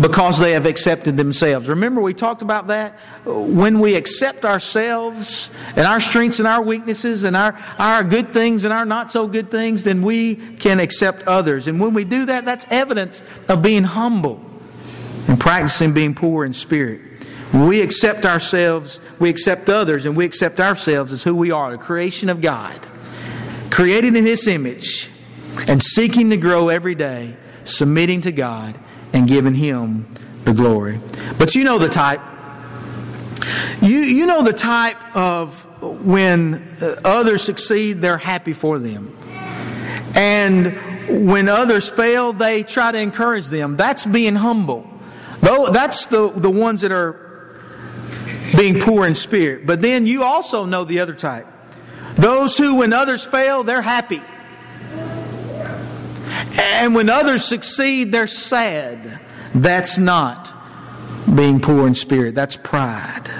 because 0.00 0.38
they 0.38 0.52
have 0.52 0.66
accepted 0.66 1.16
themselves. 1.16 1.68
Remember, 1.68 2.00
we 2.00 2.14
talked 2.14 2.42
about 2.42 2.66
that? 2.66 2.98
When 3.24 3.78
we 3.78 3.94
accept 3.94 4.44
ourselves 4.44 5.50
and 5.76 5.86
our 5.86 6.00
strengths 6.00 6.40
and 6.40 6.48
our 6.48 6.62
weaknesses 6.62 7.24
and 7.24 7.36
our, 7.36 7.56
our 7.78 8.02
good 8.02 8.32
things 8.32 8.64
and 8.64 8.72
our 8.72 8.84
not 8.84 9.12
so 9.12 9.28
good 9.28 9.50
things, 9.50 9.84
then 9.84 10.02
we 10.02 10.34
can 10.34 10.80
accept 10.80 11.22
others. 11.28 11.68
And 11.68 11.80
when 11.80 11.94
we 11.94 12.04
do 12.04 12.26
that, 12.26 12.44
that's 12.44 12.66
evidence 12.70 13.22
of 13.48 13.62
being 13.62 13.84
humble 13.84 14.40
and 15.28 15.38
practicing 15.38 15.92
being 15.92 16.14
poor 16.14 16.44
in 16.44 16.52
spirit. 16.52 17.00
When 17.52 17.68
we 17.68 17.80
accept 17.82 18.24
ourselves, 18.24 19.00
we 19.20 19.30
accept 19.30 19.68
others, 19.68 20.06
and 20.06 20.16
we 20.16 20.24
accept 20.24 20.58
ourselves 20.58 21.12
as 21.12 21.22
who 21.22 21.36
we 21.36 21.52
are, 21.52 21.70
the 21.70 21.78
creation 21.78 22.28
of 22.28 22.40
God, 22.40 22.80
created 23.74 24.14
in 24.14 24.24
His 24.24 24.46
image, 24.46 25.10
and 25.66 25.82
seeking 25.82 26.30
to 26.30 26.36
grow 26.36 26.68
every 26.68 26.94
day, 26.94 27.36
submitting 27.64 28.20
to 28.20 28.30
God 28.30 28.78
and 29.12 29.26
giving 29.26 29.54
Him 29.54 30.06
the 30.44 30.54
glory. 30.54 31.00
But 31.38 31.56
you 31.56 31.64
know 31.64 31.78
the 31.78 31.88
type. 31.88 32.20
You, 33.82 33.98
you 33.98 34.26
know 34.26 34.44
the 34.44 34.52
type 34.52 35.16
of 35.16 35.64
when 35.82 36.54
uh, 36.80 37.00
others 37.04 37.42
succeed, 37.42 38.00
they're 38.00 38.16
happy 38.16 38.52
for 38.52 38.78
them. 38.78 39.16
And 40.14 40.76
when 41.26 41.48
others 41.48 41.88
fail, 41.88 42.32
they 42.32 42.62
try 42.62 42.92
to 42.92 42.98
encourage 42.98 43.48
them. 43.48 43.76
That's 43.76 44.06
being 44.06 44.36
humble. 44.36 44.88
Though 45.40 45.66
that's 45.66 46.06
the, 46.06 46.30
the 46.30 46.48
ones 46.48 46.82
that 46.82 46.92
are 46.92 47.58
being 48.56 48.78
poor 48.78 49.04
in 49.04 49.16
spirit. 49.16 49.66
But 49.66 49.80
then 49.80 50.06
you 50.06 50.22
also 50.22 50.64
know 50.64 50.84
the 50.84 51.00
other 51.00 51.14
type. 51.14 51.48
Those 52.16 52.56
who, 52.56 52.76
when 52.76 52.92
others 52.92 53.24
fail, 53.24 53.64
they're 53.64 53.82
happy. 53.82 54.22
And 56.56 56.94
when 56.94 57.08
others 57.08 57.44
succeed, 57.44 58.12
they're 58.12 58.26
sad. 58.26 59.20
That's 59.54 59.98
not 59.98 60.52
being 61.32 61.60
poor 61.60 61.86
in 61.86 61.94
spirit, 61.94 62.34
that's 62.34 62.56
pride. 62.56 63.30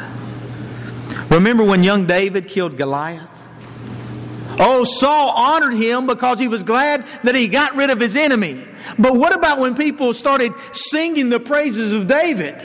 Remember 1.31 1.65
when 1.65 1.85
young 1.85 2.07
David 2.07 2.49
killed 2.49 2.77
Goliath? 2.77 3.31
Oh, 4.59 4.85
Saul 4.85 5.31
honored 5.31 5.75
him 5.75 6.07
because 6.07 6.39
he 6.39 6.49
was 6.49 6.63
glad 6.63 7.07
that 7.25 7.35
he 7.35 7.49
got 7.49 7.75
rid 7.75 7.91
of 7.91 7.99
his 7.99 8.17
enemy. 8.17 8.65
But 8.99 9.17
what 9.17 9.35
about 9.35 9.59
when 9.59 9.75
people 9.75 10.15
started 10.15 10.53
singing 10.73 11.29
the 11.29 11.41
praises 11.41 11.93
of 11.93 12.07
David? 12.07 12.57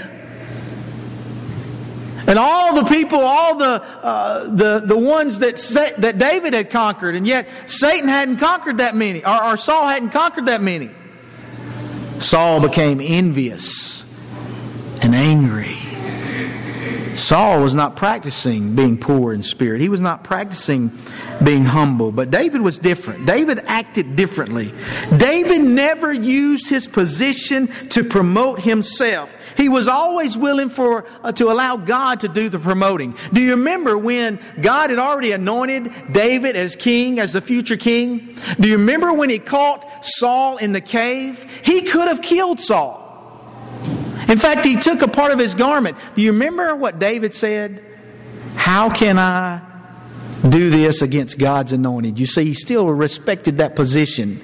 And 2.30 2.38
all 2.38 2.76
the 2.76 2.84
people, 2.84 3.20
all 3.20 3.56
the, 3.56 3.84
uh, 3.84 4.44
the, 4.50 4.84
the 4.86 4.96
ones 4.96 5.40
that, 5.40 5.56
that 5.98 6.20
David 6.20 6.54
had 6.54 6.70
conquered, 6.70 7.16
and 7.16 7.26
yet 7.26 7.50
Satan 7.66 8.08
hadn't 8.08 8.38
conquered 8.38 8.78
that 8.78 8.96
many, 8.96 9.26
or, 9.26 9.44
or 9.46 9.58
Saul 9.58 9.88
hadn't 9.88 10.12
conquered 10.12 10.46
that 10.46 10.62
many. 10.62 10.92
Saul 12.20 12.60
became 12.60 13.02
envious 13.02 14.06
and 15.02 15.16
angry. 15.16 15.76
Saul 17.20 17.62
was 17.62 17.76
not 17.76 17.96
practicing 17.96 18.76
being 18.76 18.98
poor 18.98 19.34
in 19.34 19.44
spirit. 19.44 19.82
He 19.82 19.90
was 19.90 20.02
not 20.02 20.24
practicing 20.24 20.98
being 21.44 21.66
humble. 21.66 22.12
But 22.12 22.32
David 22.32 22.62
was 22.62 22.80
different. 22.80 23.26
David 23.26 23.60
acted 23.66 24.16
differently. 24.16 24.74
David 25.16 25.62
never 25.62 26.14
used 26.14 26.70
his 26.70 26.88
position 26.88 27.68
to 27.90 28.04
promote 28.04 28.62
himself. 28.62 29.36
He 29.58 29.70
was 29.70 29.88
always 29.88 30.38
willing 30.38 30.70
for 30.70 31.06
uh, 31.24 31.32
to 31.34 31.52
allow 31.52 31.78
God 31.78 32.22
to 32.22 32.28
do 32.28 32.50
the 32.50 32.60
promoting. 32.60 33.16
Do 33.34 33.42
you 33.42 33.52
remember 33.52 33.98
when 33.98 34.40
God 34.62 34.90
had 34.90 35.00
already 35.00 35.34
anointed 35.34 35.92
David 36.12 36.56
as 36.56 36.76
king, 36.76 37.20
as 37.20 37.34
the 37.34 37.42
future 37.42 37.78
king? 37.78 38.38
Do 38.60 38.68
you 38.68 38.78
remember 38.78 39.14
when 39.14 39.30
he 39.30 39.40
caught 39.40 40.06
Saul 40.06 40.58
in 40.58 40.72
the 40.72 40.82
cave? 40.82 41.46
He 41.64 41.82
could 41.82 42.08
have 42.08 42.22
killed 42.22 42.60
Saul. 42.60 42.99
In 44.30 44.38
fact, 44.38 44.64
he 44.64 44.76
took 44.78 45.02
a 45.02 45.08
part 45.08 45.32
of 45.32 45.40
his 45.40 45.56
garment. 45.56 45.98
Do 46.16 46.22
you 46.22 46.32
remember 46.32 46.76
what 46.76 47.00
David 47.00 47.34
said? 47.34 47.84
How 48.56 48.90
can 48.90 49.18
I 49.18 49.62
do 50.48 50.70
this 50.70 51.02
against 51.02 51.40
God's 51.40 51.74
anointed? 51.74 52.20
You 52.20 52.28
see, 52.28 52.46
he 52.46 52.54
still 52.54 52.88
respected 52.88 53.58
that 53.58 53.76
position. 53.76 54.40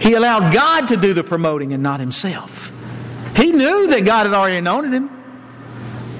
He 0.00 0.14
allowed 0.14 0.52
God 0.52 0.88
to 0.88 0.96
do 0.96 1.14
the 1.14 1.24
promoting 1.24 1.72
and 1.72 1.82
not 1.82 2.00
himself. 2.00 2.70
He 3.36 3.52
knew 3.52 3.88
that 3.88 4.04
God 4.04 4.26
had 4.26 4.34
already 4.34 4.56
anointed 4.56 4.92
him, 4.92 5.10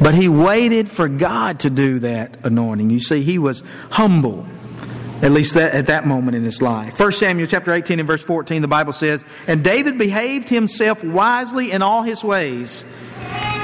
but 0.00 0.14
he 0.14 0.28
waited 0.28 0.88
for 0.88 1.08
God 1.08 1.60
to 1.60 1.70
do 1.70 1.98
that 1.98 2.44
anointing. 2.44 2.88
You 2.90 3.00
see, 3.00 3.22
he 3.22 3.38
was 3.38 3.62
humble. 3.90 4.46
At 5.22 5.32
least 5.32 5.54
that, 5.54 5.74
at 5.74 5.86
that 5.86 6.06
moment 6.06 6.34
in 6.34 6.44
his 6.44 6.62
life. 6.62 6.98
1 6.98 7.12
Samuel 7.12 7.46
chapter 7.46 7.72
18 7.72 7.98
and 7.98 8.06
verse 8.06 8.22
14, 8.22 8.62
the 8.62 8.68
Bible 8.68 8.94
says, 8.94 9.24
And 9.46 9.62
David 9.62 9.98
behaved 9.98 10.48
himself 10.48 11.04
wisely 11.04 11.72
in 11.72 11.82
all 11.82 12.02
his 12.02 12.24
ways, 12.24 12.86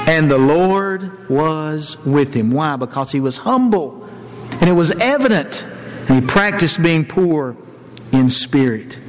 and 0.07 0.29
the 0.29 0.37
Lord 0.37 1.29
was 1.29 1.97
with 2.05 2.35
him. 2.35 2.51
Why? 2.51 2.75
Because 2.75 3.11
he 3.11 3.19
was 3.19 3.37
humble, 3.37 4.07
and 4.51 4.69
it 4.69 4.73
was 4.73 4.91
evident, 4.91 5.65
and 6.07 6.21
he 6.21 6.27
practiced 6.27 6.81
being 6.83 7.05
poor 7.05 7.57
in 8.11 8.29
spirit. 8.29 8.99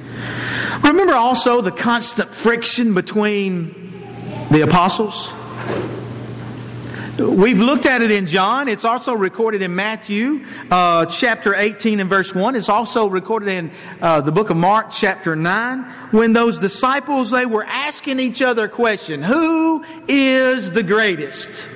Remember 0.83 1.15
also 1.15 1.61
the 1.61 1.71
constant 1.71 2.33
friction 2.33 2.95
between 2.95 3.93
the 4.51 4.63
apostles? 4.63 5.35
We've 7.19 7.59
looked 7.59 7.85
at 7.85 8.01
it 8.01 8.13
in 8.13 8.27
John. 8.27 8.69
It's 8.69 8.85
also 8.85 9.13
recorded 9.13 9.61
in 9.61 9.75
Matthew 9.75 10.45
uh, 10.71 11.05
chapter 11.07 11.53
18 11.53 11.99
and 11.99 12.09
verse 12.09 12.33
1. 12.33 12.55
It's 12.55 12.69
also 12.69 13.09
recorded 13.09 13.49
in 13.49 13.73
uh, 14.01 14.21
the 14.21 14.31
book 14.31 14.51
of 14.51 14.57
Mark 14.57 14.93
chapter 14.93 15.35
9. 15.35 15.83
When 16.13 16.33
those 16.33 16.59
disciples, 16.59 17.33
they 17.33 17.45
were 17.45 17.65
asking 17.65 18.21
each 18.21 18.41
other 18.41 18.67
a 18.67 18.69
question. 18.69 19.25
Who 19.25 19.85
is 20.07 20.71
the 20.71 20.85
greatest? 20.85 21.67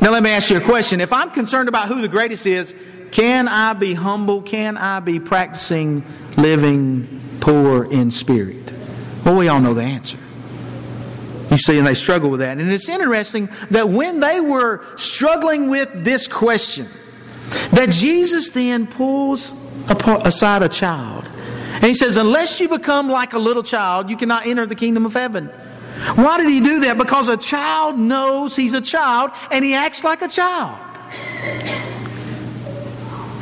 Now 0.00 0.10
let 0.10 0.22
me 0.22 0.30
ask 0.30 0.48
you 0.48 0.56
a 0.56 0.62
question. 0.62 1.02
If 1.02 1.12
I'm 1.12 1.32
concerned 1.32 1.68
about 1.68 1.88
who 1.88 2.00
the 2.00 2.08
greatest 2.08 2.46
is, 2.46 2.74
can 3.10 3.46
I 3.46 3.74
be 3.74 3.92
humble? 3.92 4.40
Can 4.40 4.78
I 4.78 5.00
be 5.00 5.20
practicing 5.20 6.02
living 6.38 7.20
poor 7.40 7.84
in 7.84 8.10
spirit? 8.10 8.72
Well, 9.22 9.36
we 9.36 9.48
all 9.48 9.60
know 9.60 9.74
the 9.74 9.82
answer. 9.82 10.16
You 11.50 11.56
see, 11.58 11.78
and 11.78 11.86
they 11.86 11.94
struggle 11.94 12.30
with 12.30 12.40
that. 12.40 12.58
And 12.58 12.70
it's 12.70 12.88
interesting 12.88 13.48
that 13.70 13.88
when 13.88 14.20
they 14.20 14.40
were 14.40 14.84
struggling 14.96 15.68
with 15.68 16.04
this 16.04 16.28
question, 16.28 16.86
that 17.72 17.90
Jesus 17.90 18.50
then 18.50 18.86
pulls 18.86 19.52
aside 19.88 20.62
a 20.62 20.68
child 20.68 21.28
And 21.74 21.84
he 21.84 21.94
says, 21.94 22.16
Unless 22.16 22.60
you 22.60 22.68
become 22.68 23.08
like 23.08 23.32
a 23.32 23.38
little 23.38 23.62
child, 23.62 24.10
you 24.10 24.16
cannot 24.16 24.46
enter 24.46 24.66
the 24.66 24.74
kingdom 24.74 25.06
of 25.06 25.14
heaven. 25.14 25.46
Why 26.14 26.38
did 26.38 26.48
he 26.48 26.60
do 26.60 26.80
that? 26.80 26.96
Because 26.98 27.28
a 27.28 27.36
child 27.36 27.98
knows 27.98 28.54
he's 28.54 28.74
a 28.74 28.80
child 28.80 29.32
and 29.50 29.64
he 29.64 29.74
acts 29.74 30.04
like 30.04 30.22
a 30.22 30.28
child. 30.28 30.78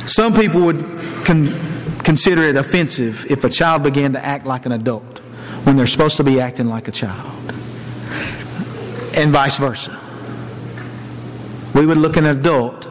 Some 0.07 0.33
people 0.33 0.61
would 0.61 0.81
con- 1.25 1.53
consider 2.03 2.43
it 2.43 2.55
offensive 2.55 3.25
if 3.29 3.43
a 3.43 3.49
child 3.49 3.83
began 3.83 4.13
to 4.13 4.25
act 4.25 4.45
like 4.45 4.65
an 4.65 4.71
adult 4.71 5.19
when 5.63 5.75
they're 5.75 5.87
supposed 5.87 6.17
to 6.17 6.23
be 6.23 6.39
acting 6.39 6.67
like 6.67 6.87
a 6.87 6.91
child, 6.91 7.53
and 9.15 9.31
vice 9.31 9.57
versa. 9.57 9.99
We 11.73 11.85
would 11.85 11.97
look 11.97 12.17
at 12.17 12.23
an 12.23 12.37
adult 12.37 12.83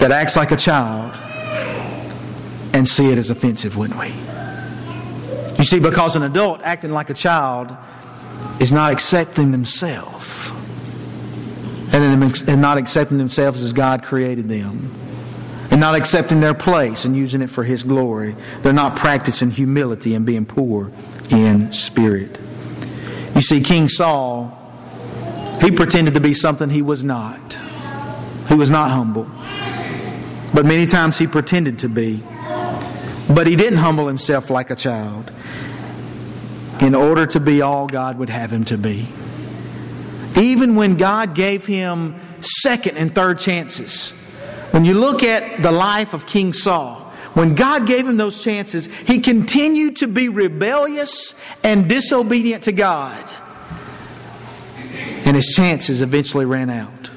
that 0.00 0.10
acts 0.10 0.36
like 0.36 0.52
a 0.52 0.56
child 0.56 1.14
and 2.72 2.86
see 2.86 3.10
it 3.10 3.18
as 3.18 3.30
offensive, 3.30 3.76
wouldn't 3.76 3.98
we? 3.98 4.12
You 5.58 5.64
see, 5.64 5.80
because 5.80 6.14
an 6.16 6.22
adult 6.22 6.62
acting 6.62 6.92
like 6.92 7.10
a 7.10 7.14
child 7.14 7.76
is 8.60 8.72
not 8.72 8.92
accepting 8.92 9.50
themselves 9.50 10.52
and 11.92 12.60
not 12.60 12.78
accepting 12.78 13.18
themselves 13.18 13.62
as 13.62 13.72
God 13.72 14.02
created 14.02 14.48
them 14.48 14.92
and 15.70 15.80
not 15.80 15.94
accepting 15.94 16.40
their 16.40 16.54
place 16.54 17.04
and 17.04 17.16
using 17.16 17.42
it 17.42 17.50
for 17.50 17.64
His 17.64 17.82
glory. 17.82 18.36
They're 18.62 18.72
not 18.72 18.96
practicing 18.96 19.50
humility 19.50 20.14
and 20.14 20.24
being 20.24 20.46
poor 20.46 20.90
in 21.30 21.72
spirit. 21.72 22.38
You 23.34 23.40
see, 23.40 23.60
King 23.60 23.88
Saul, 23.88 24.57
he 25.68 25.76
pretended 25.76 26.14
to 26.14 26.20
be 26.20 26.32
something 26.32 26.70
he 26.70 26.80
was 26.80 27.04
not. 27.04 27.58
He 28.48 28.54
was 28.54 28.70
not 28.70 28.90
humble. 28.90 29.26
But 30.54 30.64
many 30.64 30.86
times 30.86 31.18
he 31.18 31.26
pretended 31.26 31.80
to 31.80 31.90
be. 31.90 32.22
But 33.28 33.46
he 33.46 33.54
didn't 33.54 33.80
humble 33.80 34.06
himself 34.06 34.48
like 34.48 34.70
a 34.70 34.74
child 34.74 35.30
in 36.80 36.94
order 36.94 37.26
to 37.26 37.40
be 37.40 37.60
all 37.60 37.86
God 37.86 38.16
would 38.18 38.30
have 38.30 38.50
him 38.50 38.64
to 38.64 38.78
be. 38.78 39.06
Even 40.40 40.74
when 40.74 40.96
God 40.96 41.34
gave 41.34 41.66
him 41.66 42.18
second 42.40 42.96
and 42.96 43.14
third 43.14 43.38
chances, 43.38 44.12
when 44.70 44.86
you 44.86 44.94
look 44.94 45.22
at 45.22 45.62
the 45.62 45.72
life 45.72 46.14
of 46.14 46.24
King 46.24 46.54
Saul, 46.54 47.00
when 47.34 47.54
God 47.54 47.86
gave 47.86 48.08
him 48.08 48.16
those 48.16 48.42
chances, 48.42 48.86
he 48.86 49.18
continued 49.18 49.96
to 49.96 50.08
be 50.08 50.30
rebellious 50.30 51.34
and 51.62 51.90
disobedient 51.90 52.62
to 52.64 52.72
God. 52.72 53.34
And 55.28 55.36
his 55.36 55.52
chances 55.54 56.00
eventually 56.00 56.46
ran 56.46 56.70
out. 56.70 57.10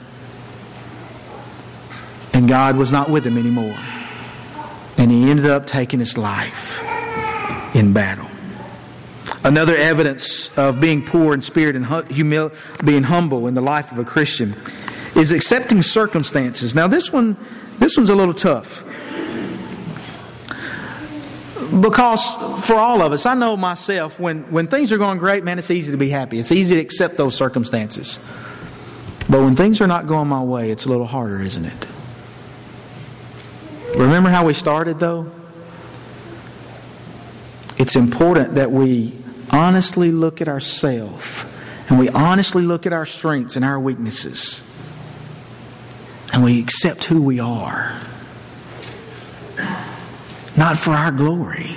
And 2.33 2.45
God 2.49 2.75
was 2.75 2.91
not 2.91 3.09
with 3.09 3.25
him 3.25 3.37
anymore. 3.37 3.77
And 4.97 5.09
he 5.09 5.29
ended 5.29 5.45
up 5.45 5.65
taking 5.65 5.99
his 5.99 6.17
life 6.17 6.83
in 7.73 7.93
battle. 7.93 8.27
Another 9.45 9.77
evidence 9.77 10.55
of 10.57 10.81
being 10.81 11.05
poor 11.05 11.33
in 11.33 11.41
spirit 11.41 11.77
and 11.77 11.85
humil- 11.85 12.53
being 12.83 13.03
humble 13.03 13.47
in 13.47 13.53
the 13.53 13.61
life 13.61 13.93
of 13.93 13.97
a 13.97 14.03
Christian 14.03 14.55
is 15.15 15.31
accepting 15.31 15.81
circumstances. 15.81 16.75
Now, 16.75 16.89
this 16.89 17.13
one, 17.13 17.37
this 17.79 17.95
one's 17.95 18.09
a 18.09 18.15
little 18.15 18.33
tough. 18.33 18.83
Because 21.79 22.27
for 22.65 22.75
all 22.75 23.01
of 23.01 23.13
us, 23.13 23.25
I 23.25 23.33
know 23.33 23.55
myself, 23.55 24.19
when, 24.19 24.51
when 24.51 24.67
things 24.67 24.91
are 24.91 24.97
going 24.97 25.19
great, 25.19 25.45
man, 25.45 25.57
it's 25.57 25.71
easy 25.71 25.91
to 25.91 25.97
be 25.97 26.09
happy. 26.09 26.37
It's 26.37 26.51
easy 26.51 26.75
to 26.75 26.81
accept 26.81 27.15
those 27.15 27.35
circumstances. 27.35 28.19
But 29.29 29.41
when 29.41 29.55
things 29.55 29.79
are 29.79 29.87
not 29.87 30.05
going 30.05 30.27
my 30.27 30.43
way, 30.43 30.71
it's 30.71 30.85
a 30.85 30.89
little 30.89 31.05
harder, 31.05 31.41
isn't 31.41 31.63
it? 31.63 31.87
Remember 33.95 34.29
how 34.29 34.45
we 34.45 34.53
started, 34.53 34.99
though? 34.99 35.31
It's 37.77 37.95
important 37.95 38.55
that 38.55 38.71
we 38.71 39.17
honestly 39.49 40.11
look 40.11 40.41
at 40.41 40.47
ourselves 40.47 41.45
and 41.89 41.97
we 41.97 42.09
honestly 42.09 42.63
look 42.63 42.85
at 42.85 42.93
our 42.93 43.05
strengths 43.05 43.55
and 43.55 43.65
our 43.65 43.79
weaknesses 43.79 44.61
and 46.33 46.43
we 46.43 46.59
accept 46.59 47.05
who 47.05 47.21
we 47.21 47.39
are. 47.39 47.99
Not 50.57 50.77
for 50.77 50.91
our 50.91 51.11
glory, 51.11 51.75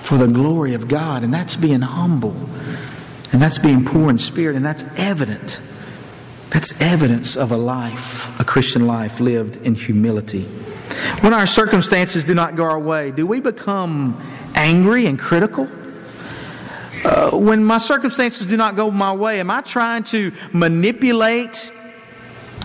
for 0.00 0.16
the 0.16 0.26
glory 0.26 0.74
of 0.74 0.88
God. 0.88 1.22
And 1.22 1.32
that's 1.32 1.56
being 1.56 1.82
humble. 1.82 2.36
And 3.32 3.42
that's 3.42 3.58
being 3.58 3.84
poor 3.84 4.10
in 4.10 4.18
spirit. 4.18 4.56
And 4.56 4.64
that's 4.64 4.84
evident. 4.96 5.60
That's 6.50 6.80
evidence 6.80 7.36
of 7.36 7.52
a 7.52 7.58
life, 7.58 8.40
a 8.40 8.44
Christian 8.44 8.86
life 8.86 9.20
lived 9.20 9.56
in 9.66 9.74
humility. 9.74 10.44
When 11.20 11.34
our 11.34 11.46
circumstances 11.46 12.24
do 12.24 12.34
not 12.34 12.56
go 12.56 12.64
our 12.64 12.78
way, 12.78 13.10
do 13.10 13.26
we 13.26 13.40
become 13.40 14.18
angry 14.54 15.06
and 15.06 15.18
critical? 15.18 15.68
Uh, 17.04 17.30
when 17.32 17.62
my 17.62 17.78
circumstances 17.78 18.46
do 18.46 18.56
not 18.56 18.76
go 18.76 18.90
my 18.90 19.12
way, 19.12 19.40
am 19.40 19.50
I 19.50 19.60
trying 19.60 20.04
to 20.04 20.32
manipulate 20.52 21.70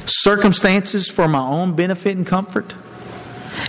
circumstances 0.06 1.10
for 1.10 1.28
my 1.28 1.46
own 1.46 1.76
benefit 1.76 2.16
and 2.16 2.26
comfort? 2.26 2.74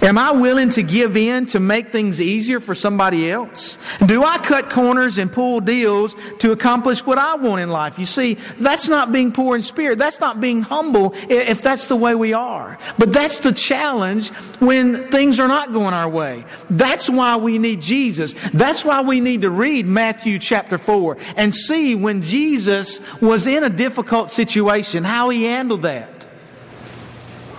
Am 0.02 0.18
I 0.18 0.32
willing 0.32 0.70
to 0.70 0.82
give 0.82 1.16
in 1.16 1.46
to 1.46 1.60
make 1.60 1.92
things 1.92 2.20
easier 2.20 2.60
for 2.60 2.74
somebody 2.74 3.30
else? 3.30 3.78
Do 4.04 4.24
I 4.24 4.38
cut 4.38 4.70
corners 4.70 5.18
and 5.18 5.32
pull 5.32 5.60
deals 5.60 6.14
to 6.40 6.52
accomplish 6.52 7.04
what 7.06 7.18
I 7.18 7.36
want 7.36 7.60
in 7.60 7.70
life? 7.70 7.98
You 7.98 8.06
see, 8.06 8.34
that's 8.58 8.88
not 8.88 9.12
being 9.12 9.32
poor 9.32 9.56
in 9.56 9.62
spirit. 9.62 9.98
That's 9.98 10.20
not 10.20 10.40
being 10.40 10.62
humble 10.62 11.14
if 11.28 11.62
that's 11.62 11.88
the 11.88 11.96
way 11.96 12.14
we 12.14 12.32
are. 12.32 12.78
But 12.98 13.12
that's 13.12 13.40
the 13.40 13.52
challenge 13.52 14.30
when 14.60 15.10
things 15.10 15.40
are 15.40 15.48
not 15.48 15.72
going 15.72 15.94
our 15.94 16.08
way. 16.08 16.44
That's 16.70 17.08
why 17.08 17.36
we 17.36 17.58
need 17.58 17.80
Jesus. 17.80 18.34
That's 18.52 18.84
why 18.84 19.00
we 19.00 19.20
need 19.20 19.42
to 19.42 19.50
read 19.50 19.86
Matthew 19.86 20.38
chapter 20.38 20.78
4 20.78 21.16
and 21.36 21.54
see 21.54 21.94
when 21.94 22.22
Jesus 22.22 23.00
was 23.20 23.46
in 23.46 23.64
a 23.64 23.70
difficult 23.70 24.30
situation, 24.30 25.04
how 25.04 25.30
he 25.30 25.44
handled 25.44 25.82
that. 25.82 26.28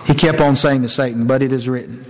He 0.06 0.14
kept 0.14 0.40
on 0.40 0.54
saying 0.54 0.82
to 0.82 0.88
Satan, 0.88 1.26
but 1.26 1.42
it 1.42 1.50
is 1.50 1.68
written. 1.68 2.05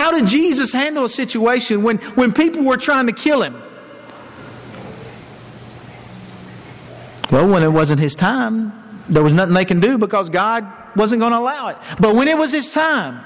How 0.00 0.12
did 0.12 0.26
Jesus 0.26 0.72
handle 0.72 1.04
a 1.04 1.10
situation 1.10 1.82
when, 1.82 1.98
when 2.16 2.32
people 2.32 2.64
were 2.64 2.78
trying 2.78 3.06
to 3.08 3.12
kill 3.12 3.42
him? 3.42 3.54
Well, 7.30 7.46
when 7.46 7.62
it 7.62 7.68
wasn't 7.68 8.00
his 8.00 8.16
time, 8.16 8.72
there 9.10 9.22
was 9.22 9.34
nothing 9.34 9.52
they 9.52 9.66
can 9.66 9.78
do 9.78 9.98
because 9.98 10.30
God 10.30 10.66
wasn't 10.96 11.20
going 11.20 11.32
to 11.32 11.38
allow 11.38 11.68
it. 11.68 11.76
But 12.00 12.14
when 12.14 12.28
it 12.28 12.38
was 12.38 12.50
his 12.50 12.70
time, 12.70 13.16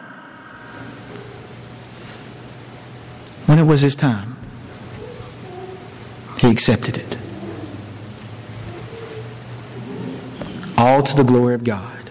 when 3.46 3.60
it 3.60 3.66
was 3.66 3.80
his 3.80 3.94
time, 3.94 4.37
he 6.38 6.50
accepted 6.50 6.96
it. 6.96 7.16
All 10.76 11.04
to 11.04 11.14
the 11.14 11.22
glory 11.22 11.54
of 11.54 11.62
God. 11.62 12.10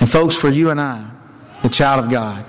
And 0.00 0.10
folks, 0.10 0.34
for 0.34 0.48
you 0.48 0.70
and 0.70 0.80
I, 0.80 1.08
the 1.62 1.68
child 1.68 2.04
of 2.04 2.10
God, 2.10 2.44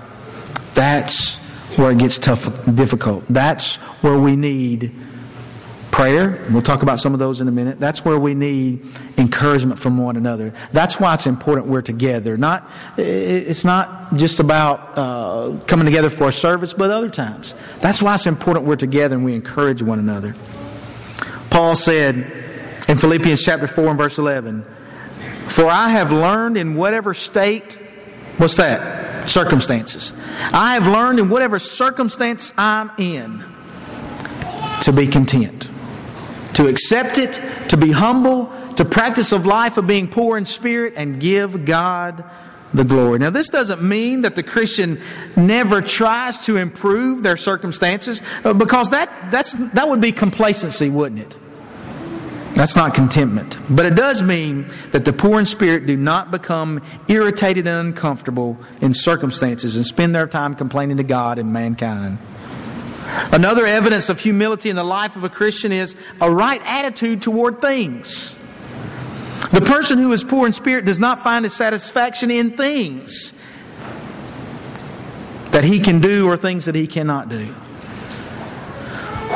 that's 0.74 1.38
where 1.78 1.92
it 1.92 2.00
gets 2.00 2.20
tough, 2.20 2.50
difficult. 2.76 3.24
That's 3.30 3.78
where 4.02 4.18
we 4.18 4.36
need 4.36 4.94
prayer. 5.92 6.44
We'll 6.50 6.62
talk 6.62 6.84
about 6.84 7.00
some 7.00 7.14
of 7.14 7.20
those 7.20 7.42
in 7.42 7.48
a 7.48 7.52
minute. 7.52 7.80
That's 7.80 8.04
where 8.04 8.18
we 8.18 8.34
need 8.34 8.86
encouragement 9.18 9.80
from 9.80 9.98
one 9.98 10.16
another. 10.16 10.54
That's 10.72 11.00
why 11.00 11.14
it's 11.14 11.28
important 11.28 11.68
we're 11.68 11.82
together. 11.82 12.38
Not, 12.38 12.70
it's 12.98 13.66
not 13.66 14.16
just 14.16 14.40
about 14.40 14.98
uh, 14.98 15.58
coming 15.68 15.86
together 15.86 16.10
for 16.10 16.30
a 16.30 16.32
service, 16.32 16.74
but 16.74 16.92
other 16.92 17.10
times. 17.10 17.54
That's 17.82 18.02
why 18.02 18.16
it's 18.16 18.26
important 18.26 18.66
we're 18.66 18.78
together 18.78 19.16
and 19.16 19.26
we 19.26 19.36
encourage 19.36 19.82
one 19.82 20.00
another. 20.00 20.36
Paul 21.50 21.76
said 21.76 22.16
in 22.88 22.98
Philippians 22.98 23.44
chapter 23.44 23.68
4 23.68 23.90
and 23.90 23.98
verse 23.98 24.18
11, 24.18 24.64
For 25.50 25.66
I 25.66 25.90
have 25.90 26.12
learned 26.12 26.58
in 26.58 26.76
whatever 26.76 27.14
state, 27.14 27.74
what's 28.38 28.56
that? 28.56 29.11
Circumstances. 29.28 30.14
I 30.54 30.74
have 30.74 30.88
learned 30.88 31.20
in 31.20 31.30
whatever 31.30 31.60
circumstance 31.60 32.54
I'm 32.58 32.92
in 32.98 33.44
to 34.82 34.92
be 34.92 35.08
content, 35.08 35.70
to 36.54 36.68
accept 36.68 37.18
it, 37.18 37.40
to 37.70 37.78
be 37.78 37.92
humble, 37.92 38.52
to 38.76 38.86
practice 38.86 39.32
a 39.32 39.38
life 39.38 39.78
of 39.78 39.88
being 39.88 40.08
poor 40.08 40.38
in 40.38 40.46
spirit, 40.46 40.94
and 40.96 41.20
give 41.20 41.66
God 41.66 42.24
the 42.74 42.84
glory. 42.84 43.20
Now, 43.20 43.30
this 43.30 43.50
doesn't 43.50 43.84
mean 43.84 44.22
that 44.22 44.36
the 44.36 44.44
Christian 44.44 45.00
never 45.36 45.82
tries 45.82 46.46
to 46.46 46.58
improve 46.58 47.22
their 47.22 47.38
circumstances, 47.38 48.22
uh, 48.44 48.54
because 48.54 48.92
that, 48.92 49.30
that's, 49.30 49.52
that 49.74 49.90
would 49.90 50.02
be 50.02 50.12
complacency, 50.12 50.90
wouldn't 50.90 51.22
it? 51.22 51.38
That's 52.62 52.76
not 52.76 52.94
contentment. 52.94 53.58
But 53.72 53.88
it 53.88 53.96
does 53.96 54.22
mean 54.22 54.68
that 54.92 55.04
the 55.04 55.12
poor 55.12 55.40
in 55.40 55.48
spirit 55.48 55.88
do 55.88 55.98
not 55.98 56.30
become 56.30 56.84
irritated 57.08 57.66
and 57.66 57.88
uncomfortable 57.88 58.60
in 58.82 58.94
circumstances 58.94 59.76
and 59.76 59.84
spend 59.84 60.14
their 60.14 60.28
time 60.28 60.54
complaining 60.54 60.98
to 60.98 61.04
God 61.04 61.40
and 61.40 61.52
mankind. 61.52 62.20
Another 63.32 63.66
evidence 63.66 64.10
of 64.10 64.20
humility 64.20 64.70
in 64.70 64.76
the 64.76 64.84
life 64.84 65.16
of 65.16 65.24
a 65.24 65.30
Christian 65.30 65.72
is 65.72 65.96
a 66.22 66.30
right 66.30 66.62
attitude 66.64 67.24
toward 67.24 67.62
things. 67.62 68.36
The 69.52 69.62
person 69.62 69.98
who 69.98 70.12
is 70.12 70.24
poor 70.24 70.46
in 70.46 70.54
spirit 70.54 70.86
does 70.86 71.00
not 71.00 71.20
find 71.20 71.46
his 71.46 71.54
satisfaction 71.54 72.30
in 72.30 72.56
things, 72.56 73.34
that 75.50 75.64
he 75.64 75.80
can 75.80 76.00
do 76.00 76.30
or 76.30 76.38
things 76.38 76.66
that 76.66 76.76
he 76.76 76.86
cannot 76.86 77.28
do. 77.28 77.48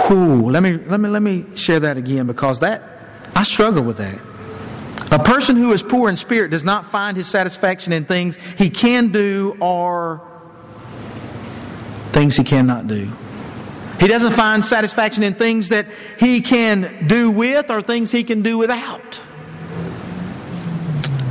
Whew, 0.06 0.52
let 0.52 0.62
me 0.62 0.74
let 0.74 1.00
me 1.00 1.10
let 1.10 1.24
me 1.24 1.48
share 1.56 1.80
that 1.80 1.98
again 1.98 2.28
because 2.28 2.60
that 2.60 2.94
I 3.36 3.43
struggle 3.43 3.84
with 3.84 3.98
that. 3.98 4.19
A 5.12 5.19
person 5.19 5.56
who 5.56 5.71
is 5.71 5.84
poor 5.84 6.10
in 6.10 6.15
spirit 6.15 6.52
does 6.52 6.63
not 6.63 6.86
find 6.86 7.15
his 7.15 7.28
satisfaction 7.28 7.93
in 7.93 8.06
things 8.06 8.38
he 8.58 8.69
can 8.69 9.12
do 9.12 9.56
or 9.60 10.21
things 12.12 12.36
he 12.36 12.43
cannot 12.43 12.88
do. 12.88 13.12
He 14.00 14.08
doesn't 14.08 14.34
find 14.34 14.63
satisfaction 14.63 15.24
in 15.24 15.36
things 15.36 15.69
that 15.69 15.88
he 16.19 16.41
can 16.41 17.08
do 17.08 17.32
with 17.32 17.69
or 17.69 17.82
things 17.82 18.12
he 18.12 18.24
can 18.24 18.41
do 18.41 18.58
without. 18.58 19.21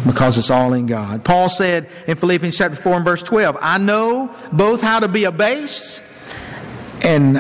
Because 0.07 0.39
it's 0.39 0.51
all 0.51 0.73
in 0.75 0.87
God. 0.87 1.25
Paul 1.25 1.49
said 1.49 1.89
in 2.07 2.17
Philippians 2.17 2.57
chapter 2.57 2.77
4 2.77 2.97
and 2.97 3.05
verse 3.05 3.23
12, 3.23 3.57
I 3.61 3.79
know 3.79 4.35
both 4.53 4.83
how 4.83 5.01
to 5.01 5.09
be 5.09 5.25
abased 5.25 6.03
and 7.03 7.39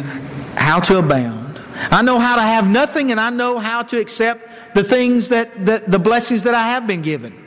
how 0.56 0.80
to 0.80 0.98
abound. 0.98 1.60
I 1.90 2.02
know 2.02 2.18
how 2.18 2.36
to 2.36 2.42
have 2.42 2.68
nothing 2.68 3.10
and 3.10 3.20
I 3.20 3.30
know 3.30 3.58
how 3.58 3.82
to 3.82 3.98
accept 3.98 4.48
the 4.74 4.84
things 4.84 5.28
that, 5.28 5.64
that 5.66 5.90
the 5.90 5.98
blessings 5.98 6.42
that 6.42 6.54
I 6.54 6.68
have 6.68 6.86
been 6.86 7.02
given. 7.02 7.40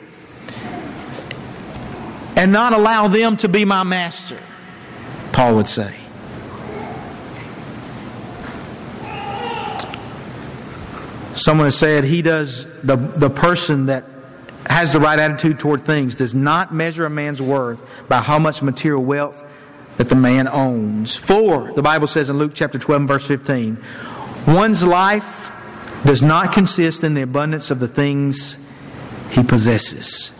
And 2.36 2.52
not 2.52 2.72
allow 2.72 3.08
them 3.08 3.36
to 3.38 3.48
be 3.48 3.64
my 3.64 3.82
master, 3.82 4.38
Paul 5.32 5.56
would 5.56 5.68
say. 5.68 5.94
Someone 11.34 11.66
has 11.66 11.76
said 11.76 12.04
he 12.04 12.22
does, 12.22 12.66
the, 12.82 12.96
the 12.96 13.30
person 13.30 13.86
that 13.86 14.04
has 14.66 14.92
the 14.92 15.00
right 15.00 15.18
attitude 15.18 15.58
toward 15.58 15.84
things 15.84 16.14
does 16.14 16.34
not 16.34 16.74
measure 16.74 17.06
a 17.06 17.10
man's 17.10 17.40
worth 17.40 17.82
by 18.08 18.18
how 18.18 18.38
much 18.38 18.62
material 18.62 19.04
wealth 19.04 19.44
that 19.96 20.08
the 20.08 20.16
man 20.16 20.46
owns. 20.46 21.16
For, 21.16 21.72
the 21.72 21.82
Bible 21.82 22.06
says 22.06 22.30
in 22.30 22.38
Luke 22.38 22.52
chapter 22.54 22.78
12 22.78 23.02
verse 23.02 23.26
15, 23.26 23.78
one's 24.46 24.84
life 24.84 25.50
does 26.04 26.22
not 26.22 26.52
consist 26.52 27.04
in 27.04 27.14
the 27.14 27.22
abundance 27.22 27.70
of 27.70 27.80
the 27.80 27.88
things 27.88 28.58
he 29.30 29.42
possesses. 29.42 30.32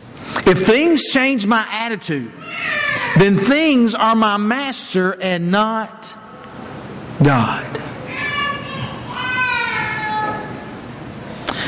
If 0.47 0.61
things 0.61 1.05
change 1.11 1.47
my 1.47 1.67
attitude, 1.71 2.33
then 3.19 3.39
things 3.39 3.95
are 3.95 4.15
my 4.15 4.37
master 4.37 5.21
and 5.21 5.51
not 5.51 6.17
God. 7.23 7.67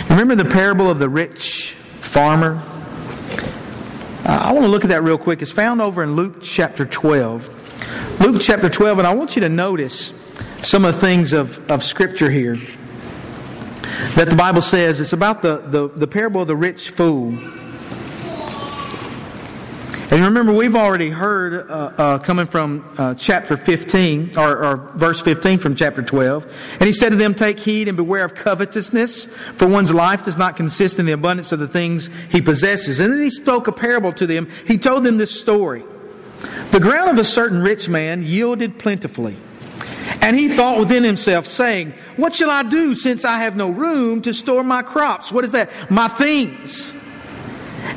Remember 0.09 0.35
the 0.35 0.44
parable 0.44 0.90
of 0.90 0.98
the 0.98 1.09
rich 1.09 1.74
farmer? 2.00 2.62
Uh, 4.24 4.38
I 4.42 4.53
want 4.53 4.64
to 4.64 4.70
look 4.70 4.85
at 4.85 4.90
that 4.90 5.03
real 5.03 5.18
quick. 5.18 5.40
It's 5.40 5.53
found 5.53 5.81
over 5.81 6.03
in 6.03 6.14
Luke 6.14 6.37
chapter 6.40 6.85
12. 6.85 8.20
Luke 8.20 8.40
chapter 8.40 8.68
12, 8.68 8.98
and 8.98 9.07
I 9.07 9.14
want 9.14 9.37
you 9.37 9.40
to 9.40 9.48
notice 9.48 10.12
some 10.62 10.85
of 10.85 10.94
the 10.94 11.00
things 11.00 11.33
of, 11.33 11.70
of 11.70 11.83
Scripture 11.83 12.31
here 12.31 12.57
that 14.17 14.29
the 14.29 14.37
Bible 14.37 14.63
says. 14.63 15.01
It's 15.01 15.13
about 15.13 15.43
the, 15.43 15.59
the, 15.59 15.89
the 15.89 16.07
parable 16.07 16.43
of 16.43 16.49
the 16.49 16.57
rich 16.57 16.91
fool. 16.91 17.39
And 20.13 20.25
remember, 20.25 20.53
we've 20.53 20.75
already 20.75 21.09
heard, 21.09 21.71
uh, 21.71 21.93
uh, 21.97 22.19
coming 22.19 22.47
from 22.47 22.85
uh, 22.99 23.15
chapter 23.15 23.57
15, 23.57 24.37
or, 24.37 24.65
or, 24.65 24.77
verse 24.97 25.21
15 25.21 25.61
from 25.61 25.77
chapter 25.77 26.03
12, 26.03 26.77
and 26.81 26.83
he 26.83 26.93
said 26.93 27.11
to 27.11 27.17
them, 27.17 27.33
Take 27.33 27.61
heed 27.61 27.87
and 27.87 27.97
beware 27.97 28.25
of 28.25 28.35
covetousness, 28.35 29.27
for 29.27 29.69
one's 29.69 29.95
life 29.95 30.25
does 30.25 30.37
not 30.37 30.57
consist 30.57 30.99
in 30.99 31.07
the 31.07 31.13
abundance 31.13 31.53
of 31.53 31.61
the 31.61 31.69
things 31.69 32.11
he 32.29 32.43
possesses. 32.43 32.99
And 32.99 33.13
then 33.13 33.21
he 33.21 33.31
spoke 33.31 33.69
a 33.69 33.73
parable 33.73 34.13
to 34.15 34.27
them. 34.27 34.49
He 34.67 34.79
told 34.79 35.05
them 35.05 35.17
this 35.17 35.39
story 35.39 35.85
The 36.73 36.81
ground 36.81 37.11
of 37.11 37.19
a 37.19 37.25
certain 37.25 37.63
rich 37.63 37.89
man 37.89 38.25
yielded 38.25 38.81
plentifully. 38.81 39.37
And 40.23 40.38
he 40.38 40.49
thought 40.49 40.79
within 40.79 41.05
himself, 41.05 41.46
saying, 41.46 41.92
What 42.16 42.35
shall 42.35 42.51
I 42.51 42.62
do 42.62 42.94
since 42.94 43.25
I 43.25 43.38
have 43.38 43.57
no 43.57 43.70
room 43.70 44.23
to 44.23 44.35
store 44.35 44.64
my 44.64 44.83
crops? 44.83 45.33
What 45.33 45.44
is 45.44 45.53
that? 45.53 45.70
My 45.90 46.09
things. 46.09 46.94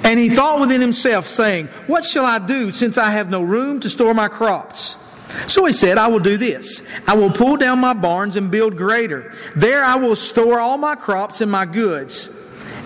And 0.04 0.20
he 0.20 0.30
thought 0.30 0.60
within 0.60 0.82
himself, 0.82 1.28
saying, 1.28 1.68
What 1.88 2.06
shall 2.06 2.26
I 2.26 2.40
do 2.40 2.72
since 2.72 2.98
I 2.98 3.10
have 3.12 3.30
no 3.30 3.42
room 3.42 3.80
to 3.82 3.90
store 3.90 4.14
my 4.14 4.28
crops? 4.28 4.98
So 5.48 5.66
he 5.66 5.74
said, 5.74 5.98
I 5.98 6.08
will 6.08 6.20
do 6.20 6.38
this. 6.38 6.84
I 7.08 7.16
will 7.16 7.32
pull 7.32 7.58
down 7.58 7.80
my 7.80 7.94
barns 7.94 8.36
and 8.36 8.52
build 8.52 8.78
greater. 8.78 9.34
There 9.56 9.84
I 9.84 9.96
will 9.96 10.16
store 10.16 10.60
all 10.60 10.78
my 10.78 10.96
crops 10.96 11.42
and 11.42 11.52
my 11.52 11.66
goods. 11.66 12.30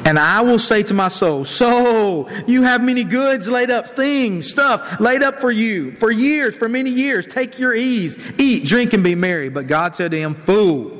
And 0.08 0.17
I 0.17 0.39
will 0.39 0.58
say 0.58 0.84
to 0.84 0.93
my 0.93 1.10
soul, 1.10 1.43
So, 1.43 2.30
you 2.48 2.63
have 2.63 2.82
many 2.82 3.04
goods 3.04 3.50
laid 3.50 3.70
up, 3.70 3.89
things, 3.89 4.50
stuff 4.50 5.02
laid 5.02 5.22
up 5.22 5.41
for 5.41 5.52
you 5.52 5.91
for 5.98 6.10
years, 6.10 6.56
for 6.56 6.70
many 6.70 6.89
years. 6.89 7.28
Take 7.28 7.60
your 7.60 7.76
ease, 7.76 8.17
eat, 8.39 8.63
drink, 8.63 8.93
and 8.93 9.04
be 9.04 9.15
merry. 9.15 9.50
But 9.50 9.67
God 9.67 9.98
said 9.98 10.12
to 10.12 10.17
him, 10.17 10.34
Fool, 10.34 10.91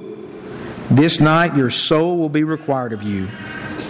this 0.92 1.22
night 1.22 1.56
your 1.56 1.70
soul 1.70 2.18
will 2.18 2.28
be 2.28 2.44
required 2.44 2.92
of 2.92 3.02
you. 3.02 3.30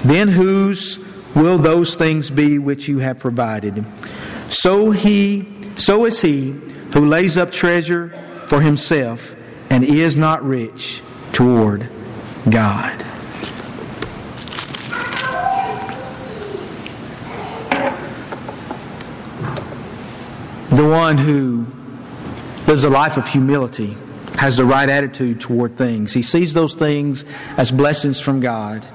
Then 0.05 0.27
whose 0.27 0.99
will 1.33 1.57
those 1.57 1.95
things 1.95 2.29
be 2.29 2.59
which 2.59 2.87
you 2.87 2.99
have 2.99 3.17
provided? 3.17 3.83
So 4.49 4.91
he, 4.91 5.47
so 5.77 6.05
is 6.05 6.21
he 6.21 6.51
who 6.93 7.07
lays 7.07 7.37
up 7.37 7.51
treasure 7.51 8.09
for 8.45 8.61
himself 8.61 9.35
and 9.71 9.83
is 9.83 10.15
not 10.15 10.43
rich 10.43 11.01
toward 11.33 11.89
God. 12.51 13.03
The 20.77 20.87
one 20.87 21.17
who 21.17 21.65
lives 22.67 22.83
a 22.83 22.89
life 22.91 23.17
of 23.17 23.27
humility 23.27 23.97
has 24.35 24.57
the 24.57 24.65
right 24.65 24.87
attitude 24.87 25.41
toward 25.41 25.75
things. 25.75 26.13
He 26.13 26.21
sees 26.21 26.53
those 26.53 26.75
things 26.75 27.25
as 27.57 27.71
blessings 27.71 28.19
from 28.19 28.41
God 28.41 28.87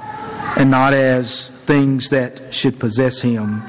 and 0.57 0.71
not 0.71 0.95
as 0.95 1.49
things 1.49 2.11
that 2.11 2.55
should 2.55 2.79
possess 2.79 3.21
him. 3.21 3.65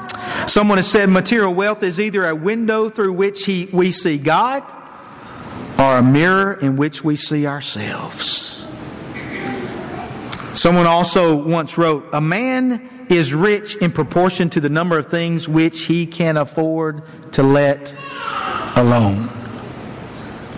Someone 0.45 0.77
has 0.77 0.85
said 0.85 1.09
material 1.09 1.55
wealth 1.55 1.81
is 1.81 1.99
either 1.99 2.27
a 2.27 2.35
window 2.35 2.87
through 2.87 3.13
which 3.13 3.45
he, 3.45 3.67
we 3.73 3.91
see 3.91 4.19
God 4.19 4.61
or 5.79 5.97
a 5.97 6.03
mirror 6.03 6.53
in 6.53 6.75
which 6.75 7.03
we 7.03 7.15
see 7.15 7.47
ourselves. 7.47 8.67
Someone 10.53 10.85
also 10.85 11.35
once 11.35 11.79
wrote, 11.79 12.07
A 12.13 12.21
man 12.21 13.02
is 13.17 13.33
rich 13.33 13.75
in 13.77 13.91
proportion 13.91 14.49
to 14.51 14.59
the 14.59 14.69
number 14.69 14.97
of 14.97 15.07
things 15.07 15.47
which 15.47 15.85
he 15.85 16.05
can 16.05 16.37
afford 16.37 17.03
to 17.33 17.43
let 17.43 17.95
alone. 18.75 19.29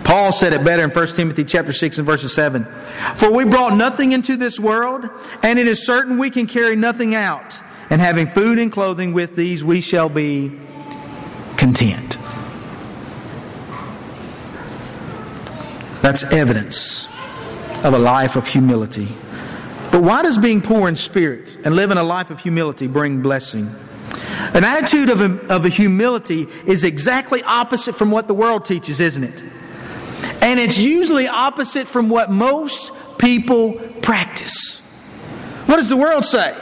Paul 0.04 0.30
said 0.30 0.52
it 0.52 0.64
better 0.64 0.84
in 0.84 0.90
1 0.90 1.06
Timothy 1.08 1.42
chapter 1.44 1.72
6 1.72 1.98
and 1.98 2.06
verse 2.06 2.32
7. 2.32 2.64
For 3.16 3.30
we 3.30 3.44
brought 3.44 3.74
nothing 3.74 4.12
into 4.12 4.36
this 4.36 4.60
world, 4.60 5.10
and 5.42 5.58
it 5.58 5.66
is 5.66 5.84
certain 5.84 6.16
we 6.16 6.30
can 6.30 6.46
carry 6.46 6.76
nothing 6.76 7.14
out. 7.14 7.60
And 7.90 8.00
having 8.00 8.26
food 8.28 8.58
and 8.58 8.70
clothing 8.70 9.12
with 9.12 9.34
these, 9.34 9.64
we 9.64 9.80
shall 9.80 10.08
be 10.08 10.52
content. 11.56 12.18
That's 16.02 16.22
evidence 16.32 17.08
of 17.84 17.94
a 17.94 17.98
life 17.98 18.36
of 18.36 18.46
humility. 18.46 19.08
But 19.90 20.02
why 20.02 20.22
does 20.22 20.38
being 20.38 20.60
poor 20.60 20.88
in 20.88 20.96
spirit 20.96 21.58
and 21.64 21.74
living 21.74 21.96
a 21.96 22.02
life 22.02 22.30
of 22.30 22.40
humility 22.40 22.86
bring 22.86 23.22
blessing? 23.22 23.70
An 24.54 24.64
attitude 24.64 25.10
of 25.10 25.20
a, 25.20 25.54
of 25.54 25.64
a 25.64 25.68
humility 25.68 26.46
is 26.66 26.84
exactly 26.84 27.42
opposite 27.42 27.94
from 27.94 28.10
what 28.10 28.28
the 28.28 28.34
world 28.34 28.64
teaches, 28.64 29.00
isn't 29.00 29.24
it? 29.24 29.42
And 30.42 30.60
it's 30.60 30.78
usually 30.78 31.28
opposite 31.28 31.88
from 31.88 32.08
what 32.08 32.30
most 32.30 32.92
people 33.18 33.74
practice. 34.02 34.78
What 35.66 35.76
does 35.76 35.88
the 35.88 35.96
world 35.96 36.24
say? 36.24 36.54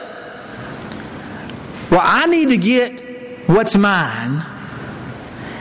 Well, 1.91 2.01
I 2.03 2.27
need 2.27 2.49
to 2.49 2.57
get 2.57 3.49
what's 3.49 3.77
mine, 3.77 4.45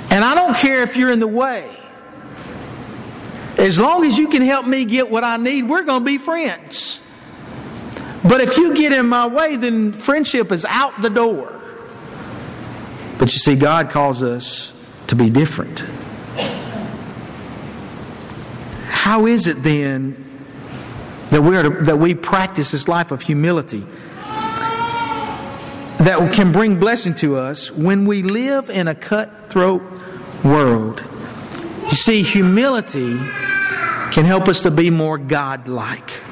and 0.10 0.24
I 0.24 0.34
don't 0.34 0.56
care 0.56 0.84
if 0.84 0.96
you're 0.96 1.12
in 1.12 1.20
the 1.20 1.28
way. 1.28 1.70
As 3.58 3.78
long 3.78 4.06
as 4.06 4.18
you 4.18 4.30
can 4.30 4.42
help 4.42 4.66
me 4.66 4.86
get 4.86 5.12
what 5.12 5.24
I 5.24 5.38
need, 5.38 5.64
we're 5.70 5.84
going 5.84 6.02
to 6.02 6.06
be 6.06 6.18
friends. 6.18 7.02
But 8.24 8.40
if 8.40 8.58
you 8.58 8.74
get 8.74 8.94
in 8.94 9.08
my 9.08 9.28
way, 9.28 9.58
then 9.58 9.92
friendship 9.92 10.52
is 10.52 10.66
out 10.66 11.02
the 11.02 11.10
door. 11.10 11.62
But 13.20 13.32
you 13.34 13.40
see, 13.40 13.56
God 13.56 13.90
calls 13.90 14.24
us 14.24 14.74
to 15.08 15.16
be 15.16 15.30
different. 15.30 15.86
How 18.88 19.26
is 19.26 19.48
it 19.48 19.62
then 19.64 20.24
that 21.30 21.42
we, 21.42 21.58
are 21.58 21.64
to, 21.64 21.70
that 21.84 22.00
we 22.00 22.14
practice 22.14 22.72
this 22.72 22.88
life 22.88 23.12
of 23.12 23.22
humility 23.22 23.86
that 26.00 26.32
can 26.34 26.54
bring 26.54 26.80
blessing 26.80 27.14
to 27.16 27.36
us 27.36 27.72
when 27.72 28.06
we 28.06 28.24
live 28.24 28.70
in 28.70 28.88
a 28.88 28.96
cutthroat 28.96 29.82
world? 30.44 31.04
You 31.84 31.98
see, 31.98 32.24
humility 32.24 33.18
can 34.12 34.24
help 34.24 34.48
us 34.48 34.64
to 34.64 34.72
be 34.72 34.90
more 34.90 35.18
God-like. 35.18 36.24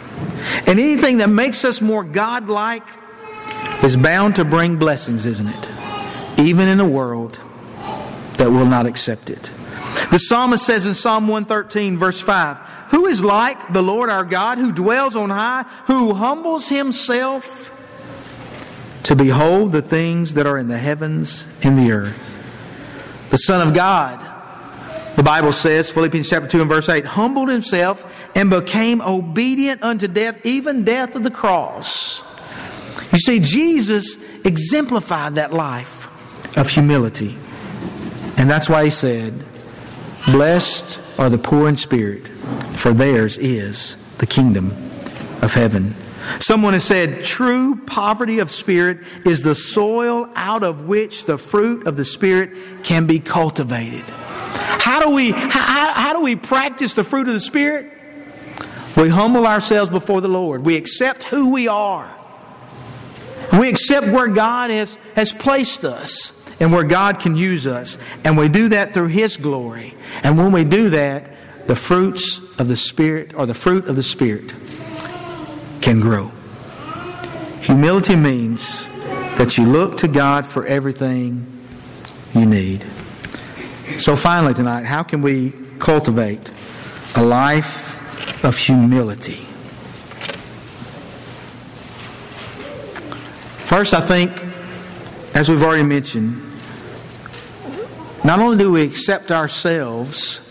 And 0.67 0.79
anything 0.79 1.17
that 1.17 1.29
makes 1.29 1.65
us 1.65 1.81
more 1.81 2.03
God-like 2.03 2.87
is 3.83 3.97
bound 3.97 4.35
to 4.35 4.45
bring 4.45 4.77
blessings, 4.77 5.25
isn't 5.25 5.47
it? 5.47 5.69
Even 6.37 6.67
in 6.67 6.79
a 6.79 6.87
world 6.87 7.39
that 8.37 8.49
will 8.49 8.65
not 8.65 8.85
accept 8.85 9.29
it. 9.29 9.51
The 10.11 10.17
psalmist 10.17 10.65
says 10.65 10.85
in 10.85 10.93
Psalm 10.93 11.27
113, 11.27 11.97
verse 11.97 12.19
5, 12.19 12.57
Who 12.89 13.05
is 13.05 13.23
like 13.23 13.71
the 13.71 13.81
Lord 13.81 14.09
our 14.09 14.25
God, 14.25 14.57
who 14.57 14.71
dwells 14.71 15.15
on 15.15 15.29
high, 15.29 15.63
who 15.85 16.13
humbles 16.13 16.69
himself 16.69 17.77
to 19.03 19.15
behold 19.15 19.71
the 19.71 19.81
things 19.81 20.33
that 20.35 20.45
are 20.45 20.57
in 20.57 20.67
the 20.67 20.77
heavens 20.77 21.47
and 21.63 21.77
the 21.77 21.91
earth? 21.91 22.37
The 23.29 23.37
Son 23.37 23.65
of 23.65 23.73
God, 23.73 24.19
the 25.21 25.25
Bible 25.25 25.51
says, 25.51 25.91
Philippians 25.91 26.27
chapter 26.31 26.47
2 26.47 26.61
and 26.61 26.67
verse 26.67 26.89
8, 26.89 27.05
humbled 27.05 27.47
himself 27.47 28.27
and 28.33 28.49
became 28.49 29.03
obedient 29.03 29.83
unto 29.83 30.07
death, 30.07 30.43
even 30.43 30.83
death 30.83 31.15
of 31.15 31.21
the 31.21 31.29
cross. 31.29 32.23
You 33.13 33.19
see, 33.19 33.39
Jesus 33.39 34.17
exemplified 34.43 35.35
that 35.35 35.53
life 35.53 36.07
of 36.57 36.71
humility. 36.71 37.37
And 38.37 38.49
that's 38.49 38.67
why 38.67 38.85
he 38.85 38.89
said, 38.89 39.45
Blessed 40.25 40.99
are 41.19 41.29
the 41.29 41.37
poor 41.37 41.69
in 41.69 41.77
spirit, 41.77 42.27
for 42.73 42.91
theirs 42.91 43.37
is 43.37 43.97
the 44.17 44.25
kingdom 44.25 44.71
of 45.43 45.53
heaven. 45.53 45.93
Someone 46.39 46.73
has 46.73 46.83
said, 46.83 47.23
true 47.23 47.75
poverty 47.85 48.39
of 48.39 48.49
spirit 48.49 48.97
is 49.23 49.43
the 49.43 49.53
soil 49.53 50.31
out 50.35 50.63
of 50.63 50.85
which 50.87 51.25
the 51.25 51.37
fruit 51.37 51.85
of 51.85 51.95
the 51.95 52.05
spirit 52.05 52.83
can 52.83 53.05
be 53.05 53.19
cultivated. 53.19 54.11
How 54.81 54.99
do 54.99 55.11
we, 55.11 55.29
how, 55.29 55.93
how 55.93 56.13
do 56.13 56.21
we 56.21 56.35
practice 56.35 56.95
the 56.95 57.03
fruit 57.03 57.27
of 57.27 57.35
the 57.35 57.39
spirit? 57.39 57.93
We 58.97 59.09
humble 59.09 59.45
ourselves 59.45 59.91
before 59.91 60.21
the 60.21 60.27
Lord. 60.27 60.65
We 60.65 60.75
accept 60.75 61.21
who 61.25 61.51
we 61.51 61.67
are. 61.67 62.17
We 63.53 63.69
accept 63.69 64.07
where 64.07 64.27
God 64.27 64.71
has, 64.71 64.97
has 65.15 65.31
placed 65.31 65.85
us 65.85 66.33
and 66.59 66.73
where 66.73 66.83
God 66.83 67.19
can 67.19 67.35
use 67.35 67.67
us. 67.67 67.99
And 68.23 68.35
we 68.35 68.49
do 68.49 68.69
that 68.69 68.95
through 68.95 69.09
His 69.09 69.37
glory. 69.37 69.93
And 70.23 70.35
when 70.35 70.51
we 70.51 70.63
do 70.63 70.89
that, 70.89 71.29
the 71.67 71.75
fruits 71.75 72.41
of 72.57 72.67
the 72.67 72.75
Spirit, 72.75 73.35
or 73.35 73.45
the 73.45 73.53
fruit 73.53 73.87
of 73.87 73.95
the 73.95 74.03
Spirit, 74.03 74.55
can 75.81 75.99
grow. 75.99 76.31
Humility 77.61 78.15
means 78.15 78.87
that 79.37 79.59
you 79.59 79.65
look 79.67 79.97
to 79.97 80.07
God 80.07 80.47
for 80.47 80.65
everything 80.65 81.45
you 82.33 82.47
need. 82.47 82.83
So, 83.97 84.15
finally, 84.15 84.53
tonight, 84.53 84.85
how 84.85 85.03
can 85.03 85.21
we 85.21 85.53
cultivate 85.79 86.51
a 87.15 87.23
life 87.23 88.43
of 88.43 88.57
humility? 88.57 89.47
First, 93.65 93.93
I 93.93 94.01
think, 94.01 94.31
as 95.33 95.49
we've 95.49 95.63
already 95.63 95.83
mentioned, 95.83 96.41
not 98.23 98.39
only 98.39 98.57
do 98.57 98.71
we 98.71 98.83
accept 98.83 99.31
ourselves, 99.31 100.41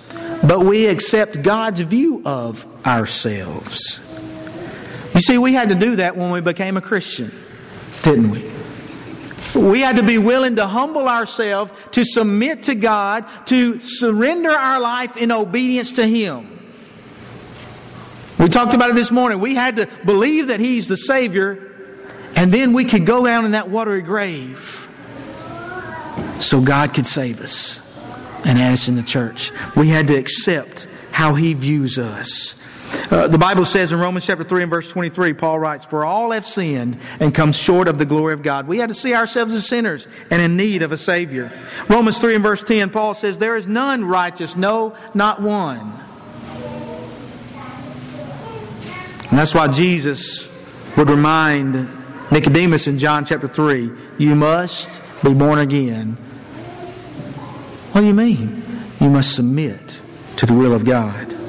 but 0.42 0.60
we 0.60 0.86
accept 0.86 1.42
God's 1.42 1.80
view 1.82 2.22
of 2.24 2.66
ourselves. 2.86 4.00
You 5.14 5.20
see, 5.20 5.38
we 5.38 5.52
had 5.52 5.68
to 5.68 5.74
do 5.74 5.96
that 5.96 6.16
when 6.16 6.30
we 6.30 6.40
became 6.40 6.76
a 6.76 6.80
Christian, 6.80 7.32
didn't 8.02 8.30
we? 8.30 8.49
We 9.54 9.80
had 9.80 9.96
to 9.96 10.02
be 10.02 10.18
willing 10.18 10.56
to 10.56 10.66
humble 10.66 11.08
ourselves, 11.08 11.72
to 11.92 12.04
submit 12.04 12.64
to 12.64 12.74
God, 12.74 13.24
to 13.46 13.80
surrender 13.80 14.50
our 14.50 14.80
life 14.80 15.16
in 15.16 15.32
obedience 15.32 15.92
to 15.94 16.06
Him. 16.06 16.58
We 18.38 18.48
talked 18.48 18.74
about 18.74 18.90
it 18.90 18.94
this 18.94 19.10
morning. 19.10 19.40
We 19.40 19.54
had 19.54 19.76
to 19.76 19.88
believe 20.04 20.46
that 20.46 20.60
He's 20.60 20.88
the 20.88 20.96
Savior, 20.96 21.72
and 22.36 22.52
then 22.52 22.72
we 22.72 22.84
could 22.84 23.04
go 23.04 23.24
down 23.24 23.44
in 23.44 23.52
that 23.52 23.68
watery 23.68 24.02
grave 24.02 24.88
so 26.38 26.60
God 26.60 26.94
could 26.94 27.06
save 27.06 27.40
us 27.40 27.80
and 28.46 28.58
add 28.58 28.72
us 28.72 28.88
in 28.88 28.96
the 28.96 29.02
church. 29.02 29.52
We 29.76 29.88
had 29.88 30.06
to 30.06 30.16
accept 30.16 30.86
how 31.12 31.34
He 31.34 31.54
views 31.54 31.98
us. 31.98 32.54
Uh, 33.10 33.28
the 33.28 33.38
Bible 33.38 33.64
says 33.64 33.92
in 33.92 33.98
Romans 33.98 34.26
chapter 34.26 34.44
3 34.44 34.62
and 34.62 34.70
verse 34.70 34.90
23, 34.90 35.34
Paul 35.34 35.58
writes, 35.58 35.84
For 35.84 36.04
all 36.04 36.30
have 36.30 36.46
sinned 36.46 36.98
and 37.18 37.34
come 37.34 37.52
short 37.52 37.88
of 37.88 37.98
the 37.98 38.06
glory 38.06 38.34
of 38.34 38.42
God. 38.42 38.66
We 38.68 38.78
had 38.78 38.88
to 38.88 38.94
see 38.94 39.14
ourselves 39.14 39.52
as 39.52 39.66
sinners 39.66 40.08
and 40.30 40.40
in 40.40 40.56
need 40.56 40.82
of 40.82 40.92
a 40.92 40.96
Savior. 40.96 41.52
Romans 41.88 42.18
3 42.18 42.36
and 42.36 42.42
verse 42.42 42.62
10, 42.62 42.90
Paul 42.90 43.14
says, 43.14 43.38
There 43.38 43.56
is 43.56 43.66
none 43.66 44.04
righteous, 44.04 44.56
no, 44.56 44.94
not 45.14 45.42
one. 45.42 45.92
And 49.30 49.38
that's 49.38 49.54
why 49.54 49.68
Jesus 49.68 50.48
would 50.96 51.08
remind 51.08 51.88
Nicodemus 52.30 52.86
in 52.86 52.98
John 52.98 53.24
chapter 53.24 53.48
3, 53.48 53.90
You 54.18 54.34
must 54.34 55.00
be 55.22 55.34
born 55.34 55.58
again. 55.58 56.12
What 57.92 58.02
do 58.02 58.06
you 58.06 58.14
mean? 58.14 58.62
You 59.00 59.10
must 59.10 59.34
submit 59.34 60.00
to 60.36 60.46
the 60.46 60.54
will 60.54 60.72
of 60.72 60.84
God. 60.84 61.39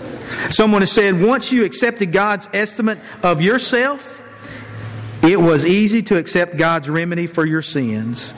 Someone 0.50 0.82
has 0.82 0.92
said, 0.92 1.22
once 1.22 1.52
you 1.52 1.66
accepted 1.66 2.12
God's 2.12 2.50
estimate 2.54 3.00
of 3.24 3.42
yourself, 3.42 4.22
it 5.24 5.40
was 5.40 5.66
easy 5.66 6.02
to 6.04 6.18
accept 6.18 6.58
God's 6.58 6.90
remedy 6.90 7.28
for 7.28 7.46
your 7.46 7.62
sins. 7.62 8.34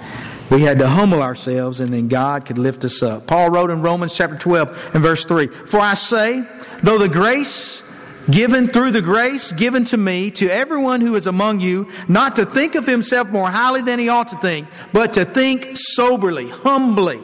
We 0.49 0.61
had 0.61 0.79
to 0.79 0.87
humble 0.87 1.21
ourselves 1.21 1.79
and 1.79 1.93
then 1.93 2.09
God 2.09 2.45
could 2.45 2.57
lift 2.57 2.83
us 2.83 3.01
up. 3.01 3.27
Paul 3.27 3.49
wrote 3.49 3.69
in 3.69 3.81
Romans 3.81 4.15
chapter 4.15 4.37
12 4.37 4.91
and 4.93 5.01
verse 5.01 5.25
3 5.25 5.47
For 5.47 5.79
I 5.79 5.93
say, 5.93 6.43
though 6.83 6.97
the 6.97 7.09
grace 7.09 7.83
given 8.29 8.67
through 8.67 8.91
the 8.91 9.01
grace 9.01 9.51
given 9.51 9.83
to 9.85 9.97
me, 9.97 10.31
to 10.31 10.47
everyone 10.47 11.01
who 11.01 11.15
is 11.15 11.27
among 11.27 11.59
you, 11.59 11.89
not 12.07 12.35
to 12.37 12.45
think 12.45 12.75
of 12.75 12.85
himself 12.85 13.29
more 13.29 13.49
highly 13.49 13.81
than 13.81 13.99
he 13.99 14.09
ought 14.09 14.29
to 14.29 14.37
think, 14.37 14.67
but 14.93 15.13
to 15.13 15.25
think 15.25 15.71
soberly, 15.73 16.49
humbly 16.49 17.21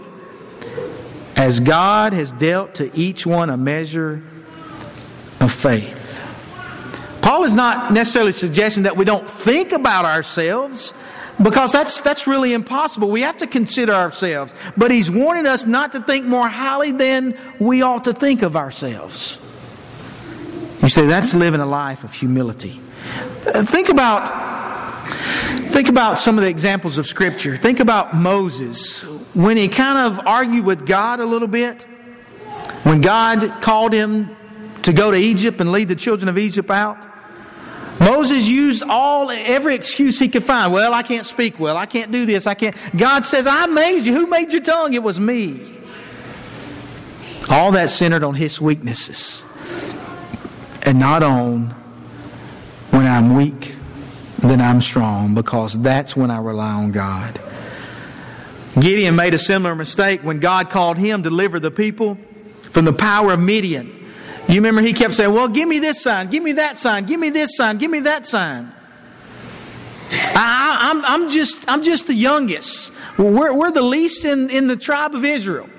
as 1.39 1.61
God 1.61 2.11
has 2.11 2.33
dealt 2.33 2.75
to 2.75 2.93
each 2.93 3.25
one 3.25 3.49
a 3.49 3.55
measure 3.55 4.21
of 5.39 5.51
faith. 5.51 6.07
Paul 7.21 7.43
is 7.43 7.53
not 7.53 7.93
necessarily 7.93 8.31
suggesting 8.31 8.83
that 8.83 8.97
we 8.97 9.05
don't 9.05 9.29
think 9.29 9.71
about 9.71 10.05
ourselves 10.05 10.93
because 11.41 11.71
that's, 11.71 12.01
that's 12.01 12.27
really 12.27 12.53
impossible. 12.53 13.09
We 13.09 13.21
have 13.21 13.37
to 13.37 13.47
consider 13.47 13.93
ourselves. 13.93 14.53
But 14.75 14.91
he's 14.91 15.09
warning 15.09 15.45
us 15.45 15.65
not 15.65 15.91
to 15.93 16.01
think 16.01 16.25
more 16.25 16.47
highly 16.47 16.91
than 16.91 17.37
we 17.59 17.81
ought 17.81 18.05
to 18.05 18.13
think 18.13 18.41
of 18.41 18.55
ourselves. 18.55 19.39
You 20.81 20.89
say 20.89 21.05
that's 21.07 21.33
living 21.33 21.59
a 21.59 21.65
life 21.65 22.03
of 22.03 22.13
humility. 22.13 22.79
Uh, 23.45 23.63
think 23.63 23.89
about 23.89 24.49
Think 25.69 25.87
about 25.87 26.19
some 26.19 26.37
of 26.37 26.43
the 26.43 26.49
examples 26.49 26.97
of 26.97 27.07
Scripture. 27.07 27.55
Think 27.55 27.79
about 27.79 28.15
Moses 28.15 29.03
when 29.33 29.55
he 29.55 29.67
kind 29.67 29.97
of 29.97 30.25
argued 30.25 30.65
with 30.65 30.85
God 30.85 31.19
a 31.19 31.25
little 31.25 31.47
bit. 31.47 31.83
When 32.83 33.01
God 33.01 33.61
called 33.61 33.93
him 33.93 34.35
to 34.83 34.93
go 34.93 35.11
to 35.11 35.17
Egypt 35.17 35.59
and 35.59 35.71
lead 35.71 35.87
the 35.87 35.95
children 35.95 36.29
of 36.29 36.37
Egypt 36.37 36.69
out. 36.69 36.97
Moses 37.99 38.47
used 38.47 38.83
all 38.83 39.29
every 39.29 39.75
excuse 39.75 40.17
he 40.19 40.29
could 40.29 40.43
find. 40.43 40.71
Well, 40.71 40.93
I 40.93 41.03
can't 41.03 41.25
speak 41.25 41.59
well. 41.59 41.75
I 41.75 41.85
can't 41.85 42.11
do 42.11 42.25
this. 42.25 42.47
I 42.47 42.53
can't. 42.53 42.75
God 42.95 43.25
says, 43.25 43.45
"I 43.45 43.65
made 43.65 44.05
you. 44.05 44.13
Who 44.13 44.27
made 44.27 44.53
your 44.53 44.61
tongue? 44.61 44.93
It 44.93 45.03
was 45.03 45.19
me." 45.19 45.59
All 47.49 47.71
that 47.73 47.89
centered 47.89 48.23
on 48.23 48.35
his 48.35 48.61
weaknesses, 48.61 49.43
and 50.83 50.99
not 50.99 51.23
on 51.23 51.73
when 52.91 53.05
I'm 53.05 53.35
weak 53.35 53.75
then 54.41 54.61
I'm 54.61 54.81
strong 54.81 55.35
because 55.35 55.79
that's 55.79 56.15
when 56.15 56.31
I 56.31 56.39
rely 56.39 56.71
on 56.71 56.91
God. 56.91 57.39
Gideon 58.79 59.15
made 59.15 59.33
a 59.33 59.37
similar 59.37 59.75
mistake 59.75 60.21
when 60.21 60.39
God 60.39 60.69
called 60.69 60.97
him 60.97 61.23
to 61.23 61.29
deliver 61.29 61.59
the 61.59 61.71
people 61.71 62.17
from 62.71 62.85
the 62.85 62.93
power 62.93 63.33
of 63.33 63.39
Midian. 63.39 63.98
You 64.49 64.55
remember 64.55 64.81
he 64.81 64.93
kept 64.93 65.13
saying, 65.13 65.31
Well, 65.31 65.47
give 65.47 65.69
me 65.69 65.77
this 65.77 66.01
sign, 66.01 66.29
give 66.29 66.41
me 66.41 66.53
that 66.53 66.79
sign, 66.79 67.05
give 67.05 67.19
me 67.19 67.29
this 67.29 67.55
sign, 67.55 67.77
give 67.77 67.91
me 67.91 67.99
that 68.01 68.25
sign. 68.25 68.73
I, 70.11 70.89
am 70.89 71.05
I'm, 71.05 71.05
I'm, 71.05 71.29
just, 71.29 71.63
I'm 71.69 71.83
just 71.83 72.07
the 72.07 72.15
youngest. 72.15 72.91
We're, 73.15 73.53
we're 73.53 73.71
the 73.71 73.83
least 73.83 74.25
in, 74.25 74.49
in 74.49 74.65
the 74.65 74.75
tribe 74.75 75.13
of 75.13 75.23
Israel. 75.23 75.69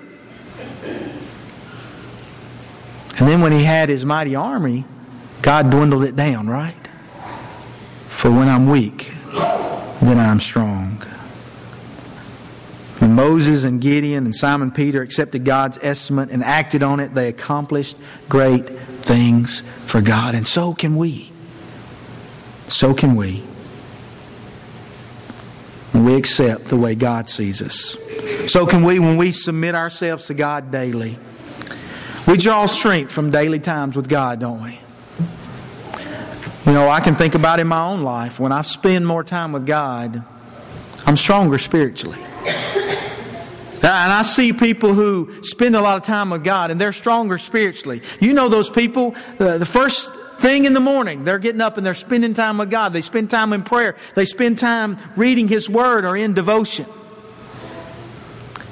And 3.19 3.29
then 3.29 3.41
when 3.41 3.51
he 3.51 3.65
had 3.65 3.89
his 3.89 4.05
mighty 4.05 4.37
army, 4.37 4.85
God 5.43 5.71
dwindled 5.71 6.05
it 6.05 6.15
down, 6.15 6.49
right? 6.49 6.75
For 8.09 8.31
when 8.31 8.49
I'm 8.49 8.71
weak, 8.71 9.13
then 10.01 10.19
I'm 10.19 10.39
strong. 10.39 10.80
When 13.11 13.17
Moses 13.17 13.65
and 13.65 13.81
Gideon 13.81 14.25
and 14.25 14.37
Simon 14.37 14.71
Peter 14.71 15.03
accepted 15.03 15.45
God's 15.45 15.81
estimate 15.83 16.31
and 16.31 16.45
acted 16.45 16.85
on 16.85 17.01
it, 17.01 17.13
they 17.13 17.27
accomplished 17.27 17.97
great 18.29 18.69
things 18.69 19.63
for 19.87 20.01
God. 20.01 20.37
And 20.37 20.47
so 20.47 20.75
can 20.75 20.95
we. 20.95 21.33
So 22.69 22.95
can 22.95 23.17
we. 23.17 23.39
When 25.91 26.05
we 26.05 26.15
accept 26.15 26.67
the 26.67 26.77
way 26.77 26.95
God 26.95 27.29
sees 27.29 27.61
us. 27.61 27.97
So 28.47 28.65
can 28.65 28.85
we 28.85 29.01
when 29.01 29.17
we 29.17 29.33
submit 29.33 29.75
ourselves 29.75 30.29
to 30.29 30.35
God 30.35 30.71
daily. 30.71 31.19
We 32.29 32.37
draw 32.37 32.67
strength 32.67 33.11
from 33.11 33.33
daily 33.33 33.59
times 33.59 33.97
with 33.97 34.09
God, 34.09 34.39
don't 34.39 34.63
we? 34.63 34.79
You 36.65 36.73
know, 36.73 36.89
I 36.89 37.01
can 37.01 37.17
think 37.17 37.35
about 37.35 37.59
in 37.59 37.67
my 37.67 37.83
own 37.83 38.03
life 38.03 38.39
when 38.39 38.53
I 38.53 38.63
spend 38.63 39.05
more 39.05 39.25
time 39.25 39.51
with 39.51 39.67
God, 39.67 40.23
I'm 41.07 41.17
stronger 41.17 41.59
spiritually. 41.59 42.19
And 43.83 44.13
I 44.13 44.23
see 44.23 44.53
people 44.53 44.93
who 44.93 45.43
spend 45.43 45.75
a 45.75 45.81
lot 45.81 45.97
of 45.97 46.03
time 46.03 46.31
with 46.31 46.45
God 46.45 46.71
and 46.71 46.81
they're 46.81 46.93
stronger 46.93 47.39
spiritually. 47.39 48.03
You 48.21 48.33
know 48.33 48.49
those 48.49 48.69
people, 48.69 49.15
uh, 49.39 49.59
the 49.59 49.67
first 49.67 50.15
thing 50.39 50.65
in 50.65 50.75
the 50.75 50.81
morning, 50.81 51.25
they're 51.25 51.39
getting 51.39 51.61
up 51.61 51.77
and 51.77 51.85
they're 51.85 51.95
spending 51.95 52.35
time 52.35 52.59
with 52.59 52.71
God. 52.71 52.93
They 52.93 53.03
spend 53.03 53.31
time 53.31 53.53
in 53.53 53.63
prayer. 53.63 53.97
They 54.15 54.25
spend 54.25 54.59
time 54.59 54.99
reading 55.17 55.49
His 55.49 55.69
Word 55.69 56.05
or 56.05 56.17
in 56.17 56.35
devotion. 56.35 56.87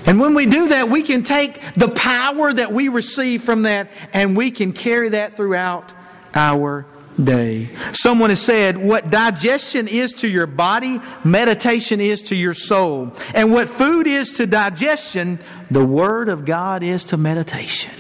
And 0.07 0.21
when 0.21 0.35
we 0.35 0.47
do 0.47 0.69
that, 0.69 0.89
we 0.89 1.03
can 1.03 1.23
take 1.23 1.61
the 1.75 1.89
power 1.89 2.53
that 2.53 2.73
we 2.73 2.89
receive 2.89 3.43
from 3.43 3.63
that 3.63 3.91
and 4.13 4.37
we 4.37 4.51
can 4.51 4.73
carry 4.73 5.11
that 5.11 5.35
throughout 5.35 5.93
our 6.35 6.87
day. 7.23 7.71
Someone 7.93 8.31
has 8.31 8.41
said, 8.41 8.77
What 8.77 9.11
digestion 9.11 9.89
is 9.89 10.13
to 10.15 10.29
your 10.29 10.47
body, 10.47 11.01
meditation 11.25 12.01
is 12.01 12.23
to 12.23 12.37
your 12.37 12.55
soul. 12.55 13.13
And 13.35 13.53
what 13.53 13.69
food 13.69 14.07
is 14.07 14.33
to 14.35 14.47
digestion, 14.47 15.39
the 15.71 15.85
Word 15.85 16.29
of 16.29 16.45
God 16.45 16.83
is 16.83 17.05
to 17.07 17.17
meditation. 17.17 17.93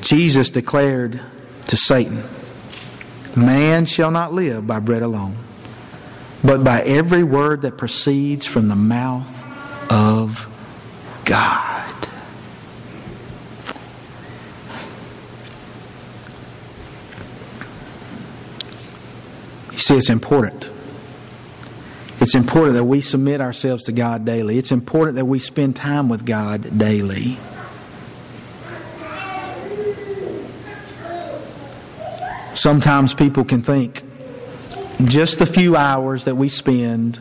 Jesus 0.00 0.50
declared 0.50 1.20
to 1.66 1.76
Satan, 1.76 2.22
Man 3.34 3.86
shall 3.86 4.10
not 4.10 4.32
live 4.32 4.66
by 4.66 4.78
bread 4.78 5.02
alone 5.02 5.36
but 6.46 6.62
by 6.62 6.80
every 6.82 7.24
word 7.24 7.62
that 7.62 7.76
proceeds 7.76 8.46
from 8.46 8.68
the 8.68 8.76
mouth 8.76 9.44
of 9.90 10.46
God. 11.24 11.75
See, 19.86 19.96
it's 19.96 20.10
important. 20.10 20.68
It's 22.18 22.34
important 22.34 22.74
that 22.74 22.84
we 22.84 23.00
submit 23.00 23.40
ourselves 23.40 23.84
to 23.84 23.92
God 23.92 24.24
daily. 24.24 24.58
It's 24.58 24.72
important 24.72 25.16
that 25.16 25.26
we 25.26 25.38
spend 25.38 25.76
time 25.76 26.08
with 26.08 26.26
God 26.26 26.76
daily. 26.76 27.38
Sometimes 32.54 33.14
people 33.14 33.44
can 33.44 33.62
think, 33.62 34.02
just 35.04 35.38
the 35.38 35.46
few 35.46 35.76
hours 35.76 36.24
that 36.24 36.34
we 36.34 36.48
spend 36.48 37.20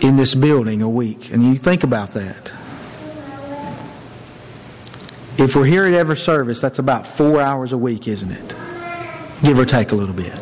in 0.00 0.16
this 0.16 0.34
building 0.34 0.82
a 0.82 0.88
week. 0.88 1.30
And 1.30 1.44
you 1.44 1.56
think 1.56 1.84
about 1.84 2.12
that. 2.14 2.50
If 5.36 5.54
we're 5.54 5.66
here 5.66 5.84
at 5.84 5.92
every 5.92 6.16
service, 6.16 6.60
that's 6.60 6.78
about 6.78 7.06
four 7.06 7.40
hours 7.40 7.72
a 7.72 7.78
week, 7.78 8.08
isn't 8.08 8.32
it? 8.32 8.54
Give 9.42 9.58
or 9.58 9.64
take 9.64 9.92
a 9.92 9.94
little 9.94 10.14
bit. 10.14 10.32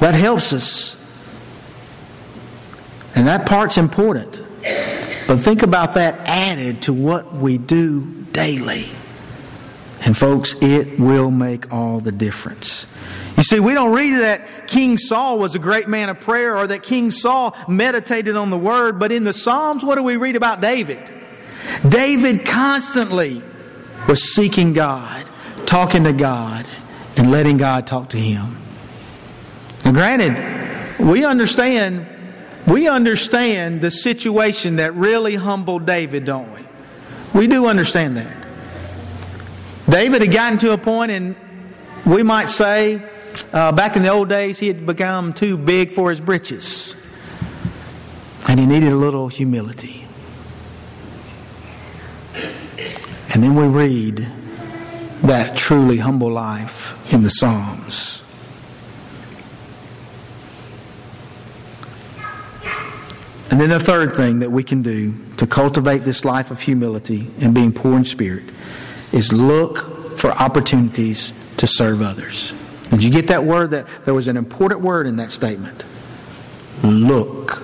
That 0.00 0.14
helps 0.14 0.52
us. 0.52 0.96
And 3.14 3.26
that 3.26 3.46
part's 3.46 3.78
important. 3.78 4.40
But 5.26 5.38
think 5.40 5.62
about 5.62 5.94
that 5.94 6.20
added 6.26 6.82
to 6.82 6.92
what 6.92 7.34
we 7.34 7.58
do 7.58 8.04
daily. 8.32 8.86
And 10.04 10.16
folks, 10.16 10.54
it 10.60 10.98
will 10.98 11.30
make 11.30 11.72
all 11.72 12.00
the 12.00 12.12
difference. 12.12 12.86
You 13.36 13.42
see, 13.42 13.60
we 13.60 13.74
don't 13.74 13.92
read 13.92 14.20
that 14.20 14.68
King 14.68 14.96
Saul 14.98 15.38
was 15.38 15.54
a 15.54 15.58
great 15.58 15.88
man 15.88 16.08
of 16.08 16.20
prayer 16.20 16.56
or 16.56 16.66
that 16.68 16.82
King 16.82 17.10
Saul 17.10 17.56
meditated 17.68 18.36
on 18.36 18.50
the 18.50 18.58
word, 18.58 18.98
but 18.98 19.12
in 19.12 19.24
the 19.24 19.32
Psalms, 19.32 19.84
what 19.84 19.96
do 19.96 20.02
we 20.02 20.16
read 20.16 20.36
about 20.36 20.60
David? 20.60 21.12
David 21.86 22.46
constantly 22.46 23.42
was 24.08 24.34
seeking 24.34 24.72
God, 24.72 25.28
talking 25.66 26.04
to 26.04 26.12
God, 26.12 26.68
and 27.16 27.30
letting 27.30 27.58
God 27.58 27.86
talk 27.86 28.08
to 28.10 28.18
him. 28.18 28.56
Now, 29.88 29.94
granted, 29.94 31.00
we 31.00 31.24
understand 31.24 32.06
we 32.66 32.88
understand 32.88 33.80
the 33.80 33.90
situation 33.90 34.76
that 34.76 34.94
really 34.94 35.34
humbled 35.34 35.86
David, 35.86 36.26
don't 36.26 36.52
we? 36.52 36.60
We 37.32 37.46
do 37.46 37.64
understand 37.64 38.18
that. 38.18 38.36
David 39.88 40.20
had 40.20 40.30
gotten 40.30 40.58
to 40.58 40.72
a 40.72 40.76
point, 40.76 41.10
and 41.10 41.34
we 42.04 42.22
might 42.22 42.50
say, 42.50 43.02
uh, 43.54 43.72
back 43.72 43.96
in 43.96 44.02
the 44.02 44.10
old 44.10 44.28
days, 44.28 44.58
he 44.58 44.68
had 44.68 44.84
become 44.84 45.32
too 45.32 45.56
big 45.56 45.92
for 45.92 46.10
his 46.10 46.20
britches. 46.20 46.94
And 48.46 48.60
he 48.60 48.66
needed 48.66 48.92
a 48.92 48.96
little 48.96 49.28
humility. 49.28 50.04
And 53.32 53.42
then 53.42 53.54
we 53.54 53.66
read 53.66 54.28
that 55.22 55.56
truly 55.56 55.96
humble 55.96 56.30
life 56.30 57.10
in 57.10 57.22
the 57.22 57.30
Psalms. 57.30 58.27
And 63.50 63.60
then 63.60 63.70
the 63.70 63.80
third 63.80 64.14
thing 64.14 64.40
that 64.40 64.50
we 64.50 64.62
can 64.62 64.82
do 64.82 65.14
to 65.38 65.46
cultivate 65.46 66.04
this 66.04 66.24
life 66.24 66.50
of 66.50 66.60
humility 66.60 67.30
and 67.40 67.54
being 67.54 67.72
poor 67.72 67.96
in 67.96 68.04
spirit 68.04 68.44
is 69.12 69.32
look 69.32 70.18
for 70.18 70.30
opportunities 70.32 71.32
to 71.56 71.66
serve 71.66 72.02
others. 72.02 72.52
Did 72.90 73.04
you 73.04 73.10
get 73.10 73.28
that 73.28 73.44
word? 73.44 73.70
That 73.70 73.86
there 74.04 74.14
was 74.14 74.28
an 74.28 74.36
important 74.36 74.80
word 74.80 75.06
in 75.06 75.16
that 75.16 75.30
statement. 75.30 75.84
Look. 76.82 77.62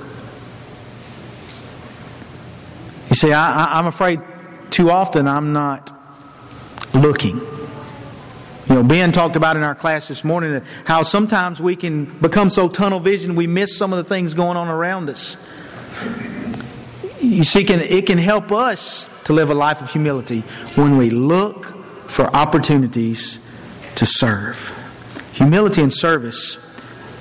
You 3.11 3.17
see, 3.17 3.33
I, 3.33 3.79
I'm 3.79 3.87
afraid 3.87 4.21
too 4.71 4.91
often 4.91 5.29
I'm 5.29 5.53
not 5.53 5.93
looking. 6.95 7.41
You 8.69 8.77
know, 8.77 8.83
Ben 8.83 9.13
talked 9.13 9.37
about 9.37 9.57
in 9.57 9.63
our 9.63 9.75
class 9.75 10.09
this 10.09 10.25
morning 10.25 10.53
that 10.53 10.65
how 10.85 11.03
sometimes 11.03 11.61
we 11.61 11.77
can 11.77 12.07
become 12.07 12.49
so 12.51 12.69
tunnel 12.69 12.99
vision 12.99 13.35
we 13.35 13.47
miss 13.47 13.77
some 13.77 13.93
of 13.93 13.99
the 13.99 14.05
things 14.05 14.33
going 14.35 14.57
on 14.57 14.69
around 14.69 15.11
us. 15.11 15.37
You 17.21 17.45
see, 17.45 17.65
can, 17.65 17.81
it 17.81 18.07
can 18.07 18.19
help 18.19 18.53
us 18.53 19.09
to 19.25 19.33
live 19.33 19.51
a 19.51 19.55
life 19.55 19.81
of 19.81 19.91
humility 19.91 20.41
when 20.75 20.97
we 20.97 21.11
look 21.11 21.67
for 22.09 22.25
opportunities 22.37 23.41
to 23.97 24.07
serve. 24.07 24.73
Humility 25.33 25.83
and 25.83 25.93
service 25.93 26.59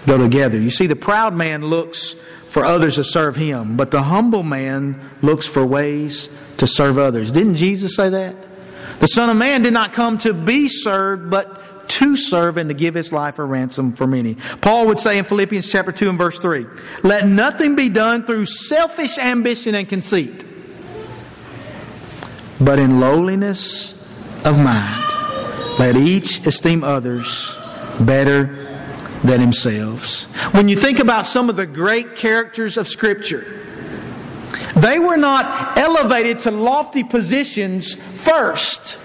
go 0.06 0.18
together. 0.18 0.60
You 0.60 0.70
see, 0.70 0.88
the 0.88 0.96
proud 0.96 1.34
man 1.34 1.62
looks 1.62 2.14
for 2.50 2.66
others 2.66 2.96
to 2.96 3.04
serve 3.04 3.36
him, 3.36 3.78
but 3.78 3.92
the 3.92 4.04
humble 4.04 4.44
man 4.44 5.00
looks 5.22 5.48
for 5.48 5.66
ways 5.66 6.30
to 6.58 6.68
serve 6.68 6.98
others. 6.98 7.32
Didn't 7.32 7.56
Jesus 7.56 7.96
say 7.96 8.10
that? 8.10 8.36
The 9.00 9.08
Son 9.08 9.30
of 9.30 9.38
Man 9.38 9.64
did 9.64 9.74
not 9.74 9.94
come 9.94 10.18
to 10.20 10.34
be 10.34 10.68
served, 10.68 11.30
but 11.30 11.63
to 11.88 12.18
serve 12.18 12.58
and 12.58 12.70
to 12.70 12.74
give 12.74 12.94
his 12.94 13.12
life 13.12 13.40
a 13.40 13.44
ransom 13.44 13.94
for 13.94 14.08
many. 14.08 14.36
Paul 14.62 14.88
would 14.88 15.00
say 15.00 15.18
in 15.18 15.26
Philippians 15.26 15.72
chapter 15.72 15.92
2 15.92 16.10
and 16.10 16.18
verse 16.18 16.40
3 16.40 16.66
Let 17.04 17.28
nothing 17.28 17.76
be 17.76 17.90
done 17.90 18.26
through 18.26 18.46
selfish 18.46 19.18
ambition 19.18 19.76
and 19.76 19.88
conceit 19.88 20.46
but 22.64 22.80
in 22.80 23.00
lowliness 23.00 23.94
of 24.46 24.60
mind. 24.60 25.04
Let 25.80 25.96
each 25.96 26.46
esteem 26.46 26.84
others 26.84 27.60
better 28.00 28.46
than 29.24 29.42
themselves. 29.42 30.26
When 30.52 30.70
you 30.70 30.76
think 30.76 31.00
about 31.00 31.26
some 31.26 31.50
of 31.50 31.56
the 31.56 31.66
great 31.66 32.16
characters 32.16 32.78
of 32.78 32.88
Scripture, 32.88 33.62
they 34.76 35.00
were 35.00 35.18
not 35.18 35.78
elevated 35.78 36.40
to 36.40 36.52
lofty 36.52 37.04
positions 37.04 37.96
first. 37.96 39.00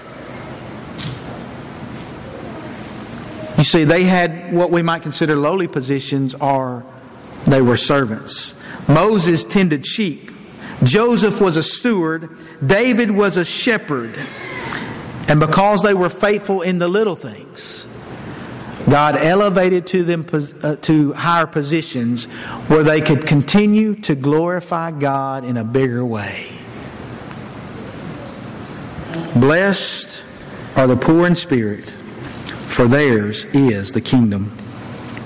You 3.59 3.65
see, 3.65 3.85
they 3.85 4.05
had 4.05 4.53
what 4.53 4.71
we 4.71 4.83
might 4.83 5.03
consider 5.03 5.37
lowly 5.37 5.69
positions, 5.69 6.35
or 6.37 6.85
they 7.45 7.61
were 7.61 7.77
servants. 7.77 8.55
Moses 8.89 9.45
tended 9.45 9.85
sheep. 9.85 10.31
Joseph 10.85 11.41
was 11.41 11.57
a 11.57 11.63
steward, 11.63 12.31
David 12.65 13.11
was 13.11 13.37
a 13.37 13.45
shepherd. 13.45 14.17
And 15.29 15.41
because 15.41 15.83
they 15.83 15.93
were 15.93 16.09
faithful 16.09 16.63
in 16.63 16.79
the 16.79 16.89
little 16.89 17.17
things, 17.17 17.85
God 18.89 19.17
elevated 19.17 19.87
to 19.89 20.05
them 20.05 20.25
uh, 20.63 20.77
to 20.77 21.13
higher 21.13 21.47
positions 21.47 22.25
where 22.69 22.83
they 22.83 23.03
could 23.03 23.27
continue 23.27 23.97
to 23.97 24.15
glorify 24.15 24.91
God 24.93 25.45
in 25.45 25.59
a 25.59 25.65
bigger 25.65 26.05
way. 26.05 26.47
Blessed 29.37 30.25
are 30.77 30.87
the 30.87 30.97
poor 30.97 31.27
in 31.27 31.35
spirit, 31.35 31.93
for 32.79 32.87
theirs 32.87 33.45
is 33.47 33.91
the 33.91 34.01
kingdom 34.01 34.57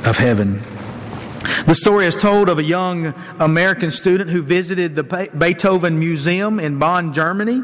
of 0.07 0.17
heaven. 0.17 0.59
The 1.67 1.75
story 1.75 2.07
is 2.07 2.17
told 2.17 2.49
of 2.49 2.59
a 2.59 2.63
young 2.63 3.13
American 3.39 3.91
student 3.91 4.31
who 4.31 4.41
visited 4.41 4.95
the 4.95 5.03
Beethoven 5.37 5.99
Museum 5.99 6.59
in 6.59 6.79
Bonn, 6.79 7.13
Germany. 7.13 7.61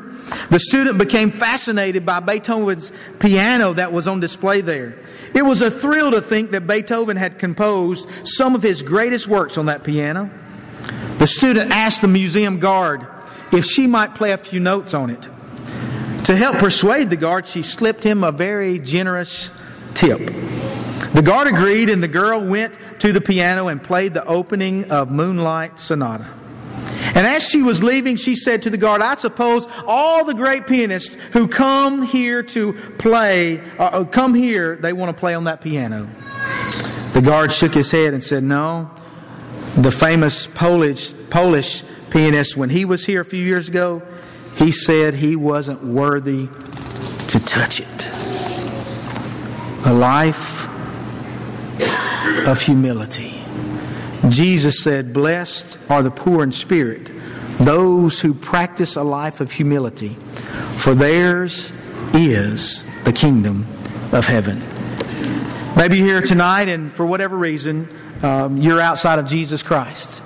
The 0.51 0.59
student 0.59 0.99
became 0.99 1.30
fascinated 1.30 2.05
by 2.05 2.20
Beethoven's 2.20 2.93
piano 3.18 3.72
that 3.72 3.91
was 3.91 4.07
on 4.07 4.20
display 4.20 4.61
there. 4.61 4.99
It 5.34 5.41
was 5.41 5.62
a 5.62 5.70
thrill 5.70 6.11
to 6.11 6.20
think 6.20 6.51
that 6.51 6.66
Beethoven 6.66 7.16
had 7.16 7.39
composed 7.39 8.11
some 8.24 8.55
of 8.55 8.62
his 8.62 8.82
greatest 8.82 9.26
works 9.26 9.57
on 9.57 9.64
that 9.66 9.84
piano. 9.84 10.28
The 11.16 11.26
student 11.26 11.70
asked 11.70 12.03
the 12.03 12.09
museum 12.09 12.59
guard 12.59 13.07
if 13.53 13.64
she 13.64 13.86
might 13.86 14.14
play 14.14 14.32
a 14.32 14.36
few 14.36 14.61
notes 14.61 14.93
on 14.93 15.09
it. 15.09 15.28
To 16.24 16.36
help 16.36 16.59
persuade 16.59 17.09
the 17.09 17.16
guard, 17.16 17.47
she 17.47 17.62
slipped 17.62 18.05
him 18.05 18.22
a 18.22 18.30
very 18.30 18.78
generous 18.78 19.51
tip. 19.99 20.18
The 21.12 21.22
guard 21.24 21.49
agreed, 21.49 21.90
and 21.90 22.01
the 22.01 22.09
girl 22.09 22.40
went 22.44 22.76
to 23.01 23.12
the 23.12 23.20
piano 23.20 23.66
and 23.66 23.82
played 23.82 24.14
the 24.14 24.24
opening 24.24 24.90
of 24.92 25.11
Moonlight 25.11 25.80
Sonata. 25.80 26.28
And 27.14 27.26
as 27.26 27.49
she 27.49 27.62
was 27.62 27.82
leaving, 27.82 28.14
she 28.14 28.36
said 28.36 28.62
to 28.62 28.70
the 28.70 28.76
guard, 28.76 29.03
I 29.03 29.16
suppose 29.16 29.66
all 29.86 30.24
the 30.24 30.34
great 30.34 30.68
pianists 30.68 31.16
who 31.32 31.49
come 31.49 32.03
here 32.03 32.44
to 32.44 32.74
play, 32.99 33.61
uh, 33.78 33.84
uh 33.84 34.05
come 34.05 34.34
here, 34.34 34.76
they 34.76 34.92
want 34.92 35.14
to 35.14 35.18
play 35.18 35.34
on 35.34 35.44
that 35.44 35.61
piano. 35.61 36.09
The 37.14 37.22
guard 37.22 37.51
shook 37.51 37.74
his 37.74 37.90
head 37.90 38.14
and 38.14 38.22
said, 38.22 38.44
No. 38.44 38.90
The 39.76 39.90
famous 39.90 40.46
Polish, 40.46 41.12
Polish 41.30 41.82
pianist, 42.11 42.57
when 42.57 42.70
he 42.70 42.84
was 42.84 43.05
here 43.05 43.20
a 43.20 43.24
few 43.24 43.44
years 43.44 43.68
ago, 43.68 44.03
he 44.57 44.70
said 44.70 45.14
he 45.14 45.34
wasn't 45.34 45.82
worthy 45.82 46.49
to 47.28 47.40
touch 47.40 47.80
it. 47.80 48.28
A 49.89 49.95
life 49.95 50.68
of 52.47 52.61
humility. 52.61 53.43
Jesus 54.28 54.82
said, 54.82 55.14
Blessed 55.14 55.78
are 55.89 56.03
the 56.03 56.11
poor 56.11 56.43
in 56.43 56.53
spirit, 56.53 57.11
those 57.59 58.20
who 58.20 58.34
practice 58.34 58.97
a 58.97 59.03
life 59.03 59.41
of 59.41 59.51
humility, 59.51 60.11
for 60.76 60.95
theirs 60.95 61.72
is 62.12 62.84
the 63.05 63.14
kingdom 63.14 63.66
of 64.12 64.26
heaven. 64.26 64.62
Maybe 65.74 65.97
you're 65.97 66.07
here 66.07 66.20
tonight, 66.20 66.68
and 66.68 66.93
for 66.93 67.07
whatever 67.07 67.39
reason, 67.39 67.89
um, 68.22 68.59
you're 68.59 68.82
outside 68.82 69.18
of 69.18 69.24
Jesus 69.24 69.62
Christ. 69.62 70.22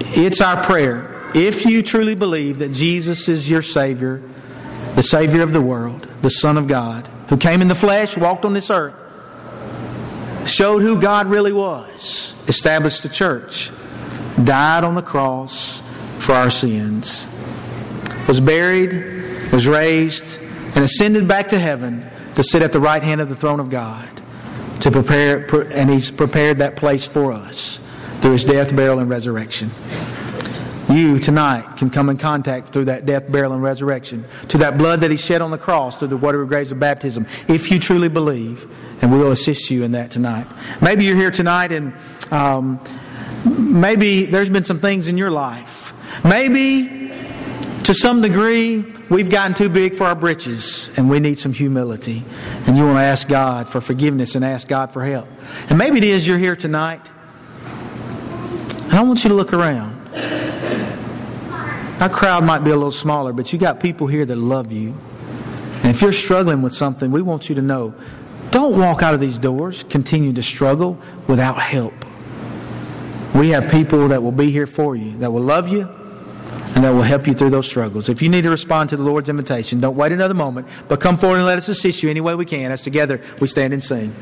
It's 0.00 0.40
our 0.40 0.64
prayer. 0.64 1.30
If 1.32 1.64
you 1.64 1.84
truly 1.84 2.16
believe 2.16 2.58
that 2.58 2.72
Jesus 2.72 3.28
is 3.28 3.48
your 3.48 3.62
Savior, 3.62 4.20
the 5.00 5.06
Savior 5.06 5.40
of 5.40 5.54
the 5.54 5.62
world, 5.62 6.06
the 6.20 6.28
Son 6.28 6.58
of 6.58 6.68
God, 6.68 7.08
who 7.30 7.38
came 7.38 7.62
in 7.62 7.68
the 7.68 7.74
flesh, 7.74 8.18
walked 8.18 8.44
on 8.44 8.52
this 8.52 8.68
earth, 8.68 9.02
showed 10.46 10.82
who 10.82 11.00
God 11.00 11.26
really 11.26 11.54
was, 11.54 12.34
established 12.48 13.02
the 13.02 13.08
church, 13.08 13.70
died 14.44 14.84
on 14.84 14.94
the 14.94 15.00
cross 15.00 15.80
for 16.18 16.34
our 16.34 16.50
sins, 16.50 17.26
was 18.28 18.42
buried, 18.42 19.50
was 19.50 19.66
raised, 19.66 20.38
and 20.74 20.84
ascended 20.84 21.26
back 21.26 21.48
to 21.48 21.58
heaven 21.58 22.06
to 22.34 22.42
sit 22.42 22.60
at 22.60 22.72
the 22.72 22.80
right 22.80 23.02
hand 23.02 23.22
of 23.22 23.30
the 23.30 23.36
throne 23.36 23.58
of 23.58 23.70
God 23.70 24.20
to 24.80 24.90
prepare 24.90 25.46
and 25.72 25.88
he's 25.88 26.10
prepared 26.10 26.58
that 26.58 26.76
place 26.76 27.08
for 27.08 27.32
us 27.32 27.78
through 28.20 28.32
his 28.32 28.44
death, 28.44 28.76
burial 28.76 28.98
and 28.98 29.08
resurrection. 29.08 29.70
You 30.90 31.20
tonight 31.20 31.76
can 31.76 31.88
come 31.88 32.08
in 32.08 32.18
contact 32.18 32.70
through 32.70 32.86
that 32.86 33.06
death, 33.06 33.30
burial, 33.30 33.52
and 33.52 33.62
resurrection, 33.62 34.24
to 34.48 34.58
that 34.58 34.76
blood 34.76 35.00
that 35.00 35.10
He 35.12 35.16
shed 35.16 35.40
on 35.40 35.52
the 35.52 35.58
cross, 35.58 35.98
through 35.98 36.08
the 36.08 36.16
water 36.16 36.42
of 36.42 36.48
grace 36.48 36.72
of 36.72 36.80
baptism, 36.80 37.26
if 37.46 37.70
you 37.70 37.78
truly 37.78 38.08
believe, 38.08 38.68
and 39.00 39.12
we 39.12 39.18
will 39.18 39.30
assist 39.30 39.70
you 39.70 39.84
in 39.84 39.92
that 39.92 40.10
tonight. 40.10 40.48
Maybe 40.82 41.04
you're 41.04 41.16
here 41.16 41.30
tonight 41.30 41.70
and 41.70 41.94
um, 42.32 42.80
maybe 43.44 44.24
there's 44.24 44.50
been 44.50 44.64
some 44.64 44.80
things 44.80 45.06
in 45.06 45.16
your 45.16 45.30
life. 45.30 45.94
Maybe 46.24 47.12
to 47.84 47.94
some 47.94 48.20
degree 48.20 48.84
we've 49.08 49.30
gotten 49.30 49.54
too 49.54 49.68
big 49.68 49.94
for 49.94 50.04
our 50.04 50.14
britches 50.14 50.90
and 50.96 51.08
we 51.08 51.20
need 51.20 51.38
some 51.38 51.52
humility. 51.52 52.24
And 52.66 52.76
you 52.76 52.84
want 52.84 52.98
to 52.98 53.02
ask 53.02 53.28
God 53.28 53.68
for 53.68 53.80
forgiveness 53.80 54.34
and 54.34 54.44
ask 54.44 54.66
God 54.66 54.92
for 54.92 55.04
help. 55.04 55.28
And 55.68 55.78
maybe 55.78 55.98
it 55.98 56.04
is 56.04 56.26
you're 56.26 56.38
here 56.38 56.56
tonight. 56.56 57.10
And 57.64 58.94
I 58.94 59.02
want 59.02 59.22
you 59.22 59.28
to 59.28 59.34
look 59.34 59.52
around. 59.52 59.99
Our 62.00 62.08
crowd 62.08 62.44
might 62.44 62.60
be 62.60 62.70
a 62.70 62.76
little 62.76 62.92
smaller, 62.92 63.32
but 63.32 63.52
you 63.52 63.58
got 63.58 63.78
people 63.80 64.06
here 64.06 64.24
that 64.24 64.36
love 64.36 64.72
you. 64.72 64.96
And 65.82 65.86
if 65.86 66.00
you're 66.00 66.12
struggling 66.12 66.62
with 66.62 66.74
something, 66.74 67.10
we 67.10 67.20
want 67.20 67.48
you 67.48 67.54
to 67.56 67.62
know 67.62 67.94
don't 68.50 68.78
walk 68.78 69.02
out 69.02 69.14
of 69.14 69.20
these 69.20 69.38
doors, 69.38 69.84
continue 69.84 70.32
to 70.32 70.42
struggle 70.42 70.98
without 71.28 71.60
help. 71.60 71.94
We 73.34 73.50
have 73.50 73.70
people 73.70 74.08
that 74.08 74.22
will 74.22 74.32
be 74.32 74.50
here 74.50 74.66
for 74.66 74.96
you, 74.96 75.16
that 75.18 75.30
will 75.30 75.42
love 75.42 75.68
you, 75.68 75.82
and 76.74 76.84
that 76.84 76.94
will 76.94 77.02
help 77.02 77.26
you 77.26 77.34
through 77.34 77.50
those 77.50 77.68
struggles. 77.68 78.08
If 78.08 78.22
you 78.22 78.28
need 78.28 78.42
to 78.42 78.50
respond 78.50 78.90
to 78.90 78.96
the 78.96 79.02
Lord's 79.02 79.28
invitation, 79.28 79.80
don't 79.80 79.96
wait 79.96 80.10
another 80.10 80.34
moment, 80.34 80.66
but 80.88 81.00
come 81.00 81.16
forward 81.16 81.36
and 81.36 81.46
let 81.46 81.58
us 81.58 81.68
assist 81.68 82.02
you 82.02 82.10
any 82.10 82.20
way 82.20 82.34
we 82.34 82.44
can 82.44 82.72
as 82.72 82.82
together 82.82 83.20
we 83.40 83.46
stand 83.46 83.72
and 83.72 83.84
sing. 83.84 84.14